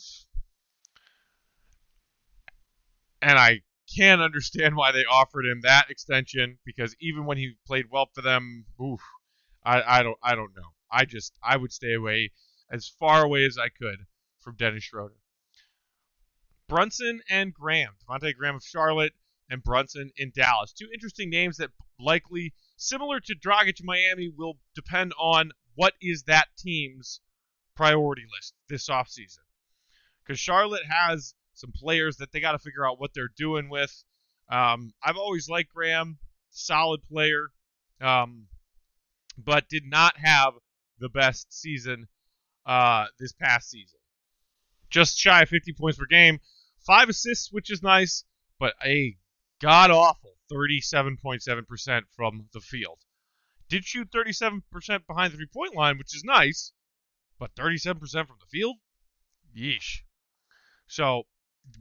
and 3.22 3.38
I 3.38 3.62
can 3.96 4.20
understand 4.20 4.76
why 4.76 4.92
they 4.92 5.04
offered 5.04 5.46
him 5.46 5.62
that 5.62 5.90
extension 5.90 6.58
because 6.64 6.94
even 7.00 7.24
when 7.24 7.38
he 7.38 7.54
played 7.66 7.86
well 7.90 8.06
for 8.14 8.22
them, 8.22 8.66
oof, 8.80 9.00
I 9.64 9.82
I 9.82 10.02
don't 10.02 10.18
I 10.22 10.34
don't 10.34 10.54
know. 10.54 10.74
I 10.90 11.04
just 11.04 11.32
I 11.42 11.56
would 11.56 11.72
stay 11.72 11.94
away 11.94 12.32
as 12.70 12.88
far 12.88 13.24
away 13.24 13.44
as 13.44 13.58
I 13.58 13.68
could 13.68 14.06
from 14.40 14.56
Dennis 14.56 14.84
Schroeder. 14.84 15.16
Brunson 16.68 17.22
and 17.30 17.54
Graham, 17.54 17.94
Devonte' 18.02 18.36
Graham 18.36 18.56
of 18.56 18.62
Charlotte 18.62 19.14
and 19.48 19.62
Brunson 19.62 20.12
in 20.16 20.30
Dallas. 20.34 20.72
Two 20.72 20.88
interesting 20.92 21.30
names 21.30 21.56
that 21.56 21.70
likely, 21.98 22.52
similar 22.76 23.20
to 23.20 23.34
Dragic 23.34 23.82
Miami, 23.82 24.28
will 24.28 24.58
depend 24.74 25.14
on 25.18 25.50
what 25.78 25.94
is 26.02 26.24
that 26.24 26.48
team's 26.58 27.20
priority 27.76 28.24
list 28.36 28.52
this 28.68 28.88
offseason. 28.88 29.44
Because 30.26 30.40
Charlotte 30.40 30.82
has 30.90 31.34
some 31.54 31.70
players 31.70 32.16
that 32.16 32.32
they 32.32 32.40
got 32.40 32.52
to 32.52 32.58
figure 32.58 32.84
out 32.84 32.98
what 32.98 33.12
they're 33.14 33.30
doing 33.36 33.68
with. 33.68 34.02
Um, 34.50 34.92
I've 35.04 35.16
always 35.16 35.48
liked 35.48 35.72
Graham, 35.72 36.18
solid 36.50 37.04
player, 37.04 37.50
um, 38.00 38.48
but 39.36 39.68
did 39.68 39.84
not 39.86 40.16
have 40.16 40.54
the 40.98 41.08
best 41.08 41.52
season 41.52 42.08
uh, 42.66 43.04
this 43.20 43.32
past 43.32 43.70
season. 43.70 44.00
Just 44.90 45.16
shy 45.16 45.42
of 45.42 45.48
50 45.48 45.74
points 45.74 45.96
per 45.96 46.06
game, 46.06 46.40
five 46.84 47.08
assists, 47.08 47.52
which 47.52 47.70
is 47.70 47.84
nice, 47.84 48.24
but 48.58 48.74
a 48.84 49.16
god 49.60 49.92
awful 49.92 50.32
37.7% 50.50 52.02
from 52.16 52.48
the 52.52 52.60
field. 52.60 52.98
Did 53.68 53.84
shoot 53.84 54.10
37% 54.10 54.62
behind 55.06 55.32
the 55.32 55.36
three 55.36 55.46
point 55.46 55.74
line, 55.74 55.98
which 55.98 56.14
is 56.16 56.24
nice, 56.24 56.72
but 57.38 57.54
37% 57.54 58.00
from 58.00 58.38
the 58.40 58.46
field? 58.50 58.76
Yeesh. 59.56 60.02
So, 60.86 61.24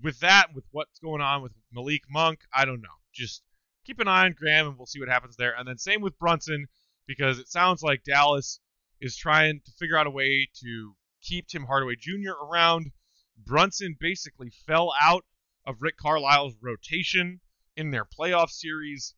with 0.03 0.19
that, 0.19 0.53
with 0.53 0.65
what's 0.71 0.99
going 0.99 1.21
on 1.21 1.41
with 1.41 1.53
Malik 1.71 2.03
Monk, 2.09 2.41
I 2.53 2.65
don't 2.65 2.81
know. 2.81 2.89
Just 3.13 3.41
keep 3.85 3.99
an 3.99 4.07
eye 4.07 4.25
on 4.25 4.33
Graham 4.33 4.67
and 4.67 4.77
we'll 4.77 4.85
see 4.85 4.99
what 4.99 5.07
happens 5.07 5.37
there. 5.37 5.53
And 5.57 5.67
then 5.67 5.77
same 5.77 6.01
with 6.01 6.19
Brunson, 6.19 6.67
because 7.07 7.39
it 7.39 7.47
sounds 7.47 7.81
like 7.81 8.03
Dallas 8.03 8.59
is 8.99 9.15
trying 9.15 9.61
to 9.65 9.71
figure 9.79 9.97
out 9.97 10.07
a 10.07 10.11
way 10.11 10.49
to 10.61 10.95
keep 11.21 11.47
Tim 11.47 11.65
Hardaway 11.65 11.95
Jr. 11.95 12.33
around. 12.33 12.91
Brunson 13.37 13.95
basically 13.99 14.51
fell 14.65 14.93
out 15.01 15.23
of 15.65 15.81
Rick 15.81 15.97
Carlisle's 15.97 16.57
rotation 16.61 17.39
in 17.75 17.91
their 17.91 18.05
playoff 18.05 18.49
series. 18.49 19.13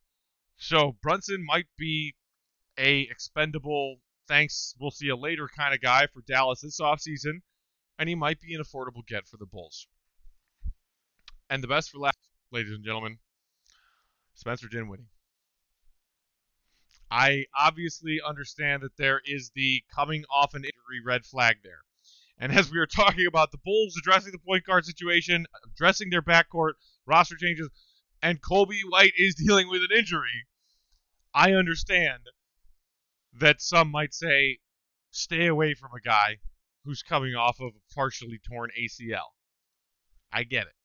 So 0.57 0.97
Brunson 1.01 1.43
might 1.43 1.67
be 1.77 2.13
a 2.79 3.01
expendable, 3.01 3.97
thanks, 4.27 4.73
we'll 4.79 4.89
see 4.89 5.09
a 5.09 5.15
later 5.15 5.49
kind 5.55 5.73
of 5.73 5.81
guy 5.81 6.07
for 6.07 6.21
Dallas 6.25 6.61
this 6.61 6.79
offseason, 6.79 7.41
and 7.99 8.07
he 8.07 8.15
might 8.15 8.39
be 8.39 8.55
an 8.55 8.63
affordable 8.63 9.05
get 9.05 9.27
for 9.27 9.37
the 9.37 9.45
Bulls. 9.45 9.87
And 11.49 11.61
the 11.61 11.67
best 11.67 11.91
for 11.91 11.97
last, 11.97 12.17
ladies 12.51 12.71
and 12.71 12.83
gentlemen, 12.83 13.19
Spencer 14.33 14.67
Dinwiddie. 14.67 15.09
I 17.11 17.45
obviously 17.57 18.19
understand 18.25 18.83
that 18.83 18.95
there 18.97 19.21
is 19.25 19.51
the 19.55 19.83
coming 19.93 20.23
off 20.31 20.53
an 20.53 20.63
injury 20.63 21.01
red 21.03 21.25
flag 21.25 21.57
there. 21.63 21.81
And 22.37 22.53
as 22.53 22.71
we 22.71 22.77
were 22.77 22.87
talking 22.87 23.25
about 23.27 23.51
the 23.51 23.57
Bulls 23.57 23.97
addressing 23.97 24.31
the 24.31 24.39
point 24.39 24.63
guard 24.63 24.85
situation, 24.85 25.45
addressing 25.65 26.09
their 26.09 26.21
backcourt 26.21 26.73
roster 27.05 27.35
changes, 27.35 27.67
and 28.21 28.41
Coby 28.41 28.81
White 28.87 29.13
is 29.17 29.35
dealing 29.35 29.69
with 29.69 29.81
an 29.81 29.97
injury, 29.97 30.45
I 31.33 31.53
understand 31.53 32.21
that 33.39 33.61
some 33.61 33.91
might 33.91 34.13
say 34.13 34.59
stay 35.11 35.47
away 35.47 35.73
from 35.73 35.91
a 35.93 36.01
guy 36.01 36.37
who's 36.83 37.03
coming 37.03 37.35
off 37.35 37.59
of 37.59 37.73
a 37.75 37.93
partially 37.93 38.39
torn 38.47 38.69
ACL. 38.79 39.33
I 40.31 40.43
get 40.43 40.67
it. 40.67 40.75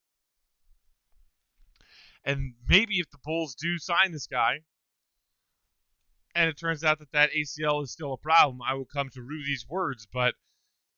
And 2.24 2.54
maybe 2.66 2.98
if 2.98 3.10
the 3.10 3.18
Bulls 3.22 3.54
do 3.54 3.78
sign 3.78 4.12
this 4.12 4.26
guy, 4.26 4.60
and 6.34 6.48
it 6.48 6.58
turns 6.58 6.82
out 6.82 6.98
that 6.98 7.12
that 7.12 7.30
ACL 7.32 7.82
is 7.82 7.92
still 7.92 8.12
a 8.12 8.18
problem, 8.18 8.60
I 8.62 8.74
will 8.74 8.86
come 8.86 9.10
to 9.10 9.22
rue 9.22 9.44
these 9.44 9.66
words. 9.68 10.06
But 10.10 10.34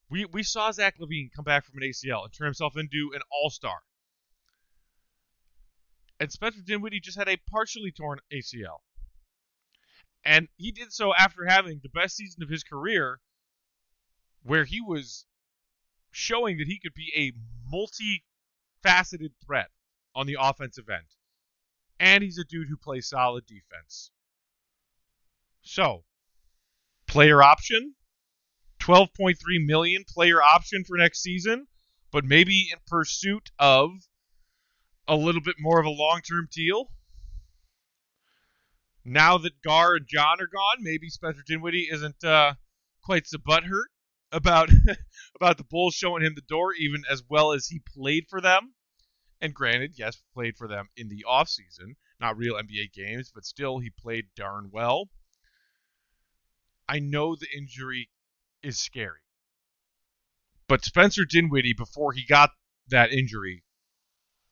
we 0.08 0.24
we 0.24 0.42
saw 0.42 0.70
Zach 0.70 0.98
LaVine 0.98 1.30
come 1.34 1.44
back 1.44 1.64
from 1.64 1.82
an 1.82 1.88
ACL 1.88 2.24
and 2.24 2.32
turn 2.32 2.46
himself 2.46 2.76
into 2.76 3.10
an 3.14 3.22
All 3.30 3.50
Star, 3.50 3.80
and 6.20 6.30
Spencer 6.30 6.62
Dinwiddie 6.62 7.00
just 7.00 7.18
had 7.18 7.28
a 7.28 7.36
partially 7.50 7.90
torn 7.90 8.20
ACL, 8.32 8.78
and 10.26 10.48
he 10.56 10.72
did 10.72 10.92
so 10.92 11.14
after 11.14 11.46
having 11.46 11.80
the 11.82 11.88
best 11.88 12.16
season 12.16 12.42
of 12.42 12.48
his 12.48 12.64
career, 12.64 13.20
where 14.42 14.64
he 14.64 14.80
was 14.80 15.24
showing 16.10 16.58
that 16.58 16.66
he 16.66 16.80
could 16.80 16.94
be 16.94 17.12
a 17.16 17.32
multi-faceted 17.70 19.32
threat 19.44 19.70
on 20.16 20.26
the 20.26 20.36
offensive 20.40 20.88
end. 20.88 21.06
And 22.00 22.24
he's 22.24 22.38
a 22.38 22.44
dude 22.44 22.68
who 22.68 22.76
plays 22.76 23.08
solid 23.08 23.46
defense. 23.46 24.10
So, 25.62 26.04
player 27.06 27.42
option, 27.42 27.94
12.3 28.80 29.36
million 29.64 30.04
player 30.08 30.42
option 30.42 30.84
for 30.84 30.96
next 30.96 31.22
season, 31.22 31.68
but 32.10 32.24
maybe 32.24 32.68
in 32.72 32.78
pursuit 32.86 33.50
of 33.58 33.90
a 35.06 35.16
little 35.16 35.40
bit 35.40 35.56
more 35.58 35.78
of 35.78 35.86
a 35.86 35.90
long-term 35.90 36.48
deal. 36.52 36.90
Now 39.08 39.38
that 39.38 39.62
Gar 39.62 39.94
and 39.94 40.06
John 40.08 40.40
are 40.40 40.48
gone, 40.48 40.78
maybe 40.80 41.10
Spencer 41.10 41.44
Dinwiddie 41.46 41.86
isn't 41.92 42.24
uh, 42.24 42.54
quite 43.04 43.28
so 43.28 43.38
butthurt 43.38 43.86
about 44.32 44.68
about 45.36 45.58
the 45.58 45.64
Bulls 45.64 45.94
showing 45.94 46.24
him 46.24 46.34
the 46.34 46.40
door, 46.40 46.74
even 46.74 47.04
as 47.08 47.22
well 47.28 47.52
as 47.52 47.68
he 47.68 47.78
played 47.78 48.24
for 48.28 48.40
them. 48.40 48.74
And 49.40 49.54
granted, 49.54 49.92
yes, 49.96 50.20
played 50.34 50.56
for 50.56 50.66
them 50.66 50.88
in 50.96 51.08
the 51.08 51.24
offseason, 51.24 51.94
not 52.18 52.36
real 52.36 52.56
NBA 52.56 52.92
games, 52.94 53.30
but 53.32 53.44
still 53.44 53.78
he 53.78 53.90
played 53.90 54.26
darn 54.34 54.70
well. 54.72 55.08
I 56.88 56.98
know 56.98 57.36
the 57.36 57.46
injury 57.56 58.10
is 58.60 58.76
scary. 58.76 59.20
But 60.66 60.84
Spencer 60.84 61.24
Dinwiddie, 61.24 61.74
before 61.74 62.12
he 62.12 62.26
got 62.26 62.50
that 62.88 63.12
injury, 63.12 63.62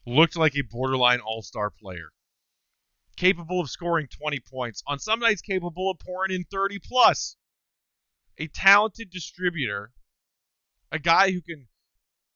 looked 0.06 0.36
like 0.36 0.54
a 0.54 0.62
borderline 0.62 1.18
all 1.18 1.42
star 1.42 1.70
player. 1.70 2.12
Capable 3.16 3.60
of 3.60 3.70
scoring 3.70 4.08
20 4.08 4.40
points. 4.40 4.82
On 4.86 4.98
some 4.98 5.20
nights, 5.20 5.40
capable 5.40 5.90
of 5.90 5.98
pouring 5.98 6.32
in 6.32 6.44
30 6.44 6.80
plus. 6.80 7.36
A 8.38 8.48
talented 8.48 9.10
distributor. 9.10 9.92
A 10.90 10.98
guy 10.98 11.30
who 11.30 11.40
can 11.40 11.68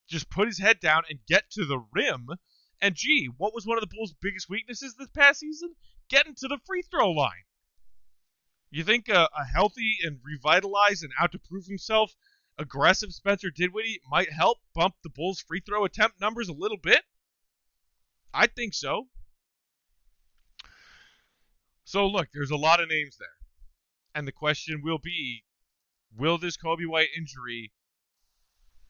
just 0.08 0.30
put 0.30 0.48
his 0.48 0.58
head 0.58 0.80
down 0.80 1.02
and 1.08 1.18
get 1.26 1.50
to 1.50 1.64
the 1.64 1.84
rim. 1.92 2.28
And 2.80 2.94
gee, 2.94 3.28
what 3.36 3.54
was 3.54 3.66
one 3.66 3.76
of 3.76 3.82
the 3.82 3.94
Bulls' 3.94 4.14
biggest 4.20 4.48
weaknesses 4.48 4.94
this 4.94 5.08
past 5.08 5.40
season? 5.40 5.74
Getting 6.08 6.34
to 6.36 6.48
the 6.48 6.58
free 6.64 6.82
throw 6.82 7.10
line. 7.10 7.44
You 8.70 8.84
think 8.84 9.08
a, 9.08 9.28
a 9.36 9.44
healthy 9.44 9.96
and 10.02 10.20
revitalized 10.22 11.02
and 11.02 11.12
out 11.18 11.32
to 11.32 11.38
prove 11.38 11.66
himself 11.66 12.14
aggressive 12.58 13.12
Spencer 13.12 13.50
Dinwiddie 13.50 14.00
might 14.08 14.32
help 14.32 14.58
bump 14.74 14.96
the 15.02 15.10
Bulls' 15.10 15.40
free 15.40 15.60
throw 15.60 15.84
attempt 15.84 16.20
numbers 16.20 16.48
a 16.48 16.52
little 16.52 16.76
bit? 16.76 17.04
I 18.34 18.46
think 18.46 18.74
so. 18.74 19.08
So 21.88 22.06
look, 22.06 22.28
there's 22.34 22.50
a 22.50 22.56
lot 22.56 22.82
of 22.82 22.90
names 22.90 23.16
there. 23.16 23.38
And 24.14 24.28
the 24.28 24.32
question 24.32 24.82
will 24.84 24.98
be 24.98 25.44
will 26.14 26.36
this 26.36 26.58
Coby 26.58 26.86
White 26.86 27.08
injury 27.16 27.72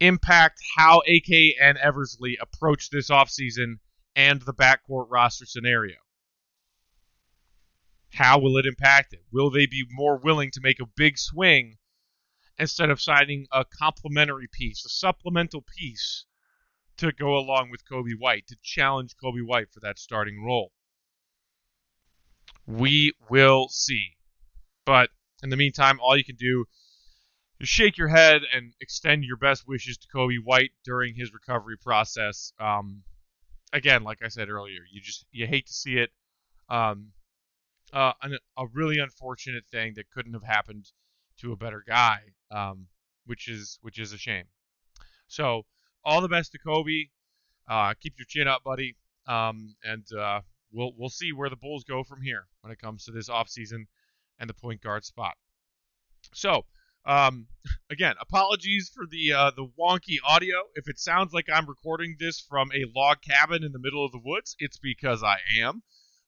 impact 0.01 0.59
how 0.77 1.03
AK 1.07 1.55
and 1.63 1.79
Eversley 1.79 2.37
approach 2.41 2.91
this 2.91 3.09
offseason 3.09 3.79
and 4.17 4.43
the 4.43 4.53
backcourt 4.53 5.07
roster 5.11 5.47
scenario? 5.47 5.95
How 8.15 8.41
will 8.41 8.57
it 8.57 8.67
impact 8.67 9.13
it? 9.13 9.23
Will 9.31 9.49
they 9.49 9.67
be 9.67 9.87
more 9.93 10.19
willing 10.19 10.51
to 10.51 10.61
make 10.61 10.81
a 10.81 10.93
big 10.97 11.19
swing 11.19 11.79
instead 12.59 12.91
of 12.91 13.01
signing 13.01 13.47
a 13.53 13.65
complementary 13.65 14.49
piece, 14.51 14.85
a 14.85 14.89
supplemental 14.89 15.63
piece 15.63 16.25
to 16.97 17.13
go 17.13 17.37
along 17.37 17.71
with 17.71 17.89
Coby 17.89 18.19
White, 18.19 18.49
to 18.49 18.57
challenge 18.61 19.15
Coby 19.23 19.47
White 19.47 19.71
for 19.73 19.79
that 19.79 20.01
starting 20.01 20.45
role? 20.45 20.73
We 22.69 23.13
will 23.31 23.69
see. 23.71 24.11
But 24.85 25.09
in 25.43 25.49
the 25.49 25.57
meantime, 25.57 25.99
all 26.01 26.17
you 26.17 26.25
can 26.25 26.37
do 26.37 26.67
is 27.61 27.69
shake 27.69 27.97
your 27.97 28.09
head 28.09 28.43
and 28.55 28.75
extend 28.81 29.25
your 29.25 29.39
best 29.39 29.67
wishes 29.67 29.97
to 29.97 30.09
Coby 30.15 30.37
White 30.43 30.73
during 30.85 31.15
his 31.15 31.33
recovery 31.33 31.79
process. 31.79 32.53
Um, 32.61 33.05
again, 33.73 34.05
like 34.05 34.19
I 34.23 34.29
said 34.29 34.51
earlier, 34.51 34.81
you 34.93 35.01
just 35.01 35.25
you 35.33 35.47
hate 35.47 35.67
to 35.67 35.73
see 35.73 35.97
it. 35.97 36.11
Um, 36.69 37.13
uh, 37.91 38.13
an, 38.23 38.39
a 38.59 38.67
really 38.75 38.99
unfortunate 38.99 39.65
thing 39.67 39.95
that 39.97 40.11
couldn't 40.11 40.35
have 40.35 40.43
happened 40.43 40.93
to 41.41 41.53
a 41.53 41.57
better 41.57 41.83
guy, 41.87 42.21
um, 42.51 42.89
which 43.25 43.49
is 43.49 43.79
which 43.81 43.99
is 43.99 44.13
a 44.13 44.19
shame. 44.19 44.45
So 45.27 45.65
all 46.05 46.21
the 46.21 46.29
best 46.29 46.53
to 46.53 46.59
Coby. 46.59 47.11
Uh, 47.67 47.95
keep 48.01 48.15
your 48.19 48.27
chin 48.27 48.47
up, 48.47 48.63
buddy. 48.63 48.97
Um, 49.27 49.75
and 49.83 50.05
uh, 50.13 50.41
we'll 50.73 50.93
we'll 50.97 51.09
see 51.09 51.33
where 51.33 51.51
the 51.51 51.57
Bulls 51.57 51.85
go 51.85 52.05
from 52.05 52.23
here 52.23 52.47
when 52.61 52.73
it 52.73 52.81
comes 52.81 53.05
to 53.05 53.13
this 53.13 53.29
offseason 53.29 53.87
and 54.39 54.49
the 54.49 54.55
point 54.55 54.83
guard 54.83 55.05
spot. 55.05 55.35
So 56.35 56.65
um, 57.05 57.47
again, 57.91 58.15
apologies 58.21 58.91
for 58.95 59.05
the 59.07 59.33
uh, 59.33 59.51
the 59.57 59.67
wonky 59.79 60.19
audio. 60.25 60.57
If 60.75 60.89
it 60.89 60.99
sounds 60.99 61.33
like 61.33 61.47
I'm 61.53 61.67
recording 61.67 62.17
this 62.19 62.41
from 62.41 62.71
a 62.73 62.85
log 62.95 63.19
cabin 63.23 63.65
in 63.65 63.73
the 63.73 63.79
middle 63.79 64.05
of 64.05 64.13
the 64.13 64.21
woods, 64.23 64.55
it's 64.59 64.79
because 64.79 65.23
I 65.23 65.39
am. 65.61 65.83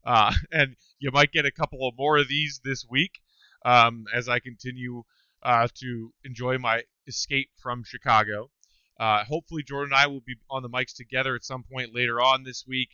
Uh, 0.05 0.33
and 0.53 0.77
you 0.99 1.11
might 1.13 1.33
get 1.33 1.47
a 1.47 1.53
couple 1.53 1.87
of 1.87 1.95
more 1.97 2.19
of 2.19 2.29
these 2.29 2.61
this 2.65 2.87
week 2.89 3.21
um, 3.65 4.07
as 4.15 4.29
I 4.29 4.39
continue 4.39 5.03
uh, 5.43 5.69
to 5.75 6.13
enjoy 6.25 6.59
my 6.59 6.83
escape 7.07 7.51
from 7.63 7.85
Chicago. 7.85 8.51
Uh, 8.99 9.25
hopefully, 9.25 9.63
Jordan 9.63 9.93
and 9.93 10.01
I 10.01 10.07
will 10.07 10.21
be 10.21 10.37
on 10.51 10.63
the 10.63 10.69
mics 10.69 10.95
together 10.95 11.35
at 11.35 11.45
some 11.45 11.63
point 11.63 11.95
later 11.95 12.21
on 12.21 12.45
this 12.45 12.65
week. 12.67 12.91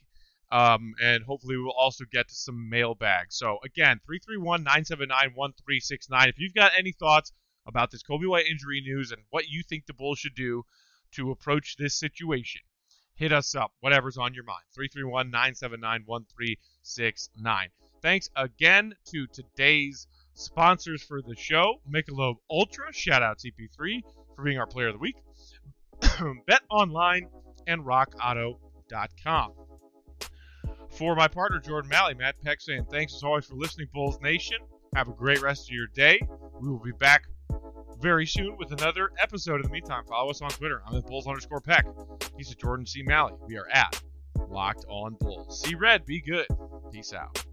Um, 0.51 0.95
and 1.03 1.25
hopefully, 1.25 1.57
we'll 1.57 1.73
also 1.73 2.05
get 2.11 2.29
to 2.29 2.35
some 2.35 2.69
mailbag. 2.71 3.27
So, 3.31 3.59
again, 3.65 4.01
331 4.07 4.63
979 4.63 5.33
1369. 5.35 6.29
If 6.29 6.39
you've 6.39 6.55
got 6.55 6.73
any 6.79 6.93
thoughts, 6.93 7.33
about 7.67 7.91
this 7.91 8.03
Coby 8.03 8.29
White 8.29 8.47
injury 8.47 8.81
news 8.81 9.11
and 9.13 9.23
what 9.31 9.49
you 9.49 9.63
think 9.63 9.87
the 9.87 9.95
Bulls 9.95 10.19
should 10.19 10.35
do 10.35 10.65
to 11.13 11.31
approach 11.31 11.77
this 11.77 11.99
situation, 11.99 12.63
hit 13.17 13.33
us 13.33 13.55
up, 13.55 13.73
whatever's 13.81 14.17
on 14.17 14.35
your 14.35 14.45
mind. 14.45 14.63
331 14.75 15.31
979 15.31 16.03
1369. 16.07 17.69
Thanks 18.03 18.31
again 18.37 18.95
to 19.07 19.27
today's 19.27 20.07
sponsors 20.35 21.03
for 21.03 21.23
the 21.23 21.35
show 21.35 21.81
Michelob 21.91 22.37
Ultra, 22.51 22.93
shout 22.93 23.23
out 23.23 23.39
CP3 23.39 24.03
for 24.37 24.45
being 24.45 24.59
our 24.59 24.67
player 24.67 24.89
of 24.89 24.95
the 24.95 24.99
week, 24.99 25.17
Bet 26.47 26.63
Online, 26.71 27.29
and 27.67 27.83
RockAuto.com. 27.83 29.66
For 30.97 31.15
my 31.15 31.29
partner 31.29 31.59
Jordan 31.59 31.91
Malley, 31.91 32.15
Matt 32.15 32.43
Peck 32.43 32.61
saying 32.61 32.87
thanks 32.91 33.15
as 33.15 33.23
always 33.23 33.45
for 33.45 33.55
listening, 33.55 33.89
Bulls 33.93 34.19
Nation. 34.23 34.57
Have 34.95 35.09
a 35.09 35.13
great 35.13 35.43
rest 35.43 35.69
of 35.69 35.75
your 35.75 35.89
day. 35.89 36.21
We 36.59 36.71
will 36.71 36.79
be 36.79 36.93
back 36.93 37.25
very 38.01 38.27
soon 38.27 38.57
with 38.57 38.73
another 38.73 39.11
episode. 39.21 39.57
In 39.57 39.63
the 39.63 39.69
meantime, 39.69 40.05
follow 40.09 40.31
us 40.31 40.41
on 40.41 40.49
Twitter. 40.51 40.81
I'm 40.87 40.97
at 40.97 41.07
Bulls 41.07 41.27
underscore 41.27 41.61
Peck. 41.61 41.87
He's 42.39 42.51
at 42.51 42.59
Jordan 42.59 42.87
C. 42.87 43.03
Malley. 43.03 43.35
We 43.47 43.59
are 43.59 43.69
at 43.71 44.03
Locked 44.49 44.87
On 44.89 45.17
Bulls. 45.21 45.63
See 45.63 45.75
red, 45.75 46.07
be 46.07 46.21
good. 46.21 46.47
Peace 46.93 47.13
out. 47.13 47.45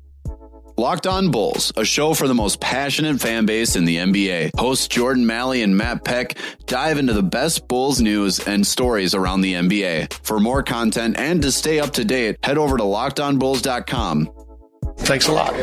Locked 0.77 1.05
On 1.05 1.29
Bulls, 1.29 1.71
a 1.77 1.85
show 1.85 2.13
for 2.13 2.27
the 2.27 2.33
most 2.33 2.59
passionate 2.59 3.21
fan 3.21 3.45
base 3.45 3.75
in 3.75 3.85
the 3.85 3.97
NBA. 3.97 4.51
Hosts 4.57 4.87
Jordan 4.87 5.25
Malley 5.25 5.61
and 5.61 5.77
Matt 5.77 6.03
Peck 6.03 6.37
dive 6.65 6.97
into 6.97 7.13
the 7.13 7.21
best 7.21 7.67
Bulls 7.67 8.01
news 8.01 8.39
and 8.39 8.65
stories 8.65 9.13
around 9.13 9.41
the 9.41 9.53
NBA. 9.53 10.13
For 10.23 10.39
more 10.39 10.63
content 10.63 11.17
and 11.19 11.41
to 11.43 11.51
stay 11.51 11.79
up 11.79 11.91
to 11.93 12.03
date, 12.03 12.37
head 12.43 12.57
over 12.57 12.77
to 12.77 12.83
lockedonbulls.com. 12.83 14.29
Thanks 14.97 15.27
a 15.27 15.31
lot. 15.31 15.53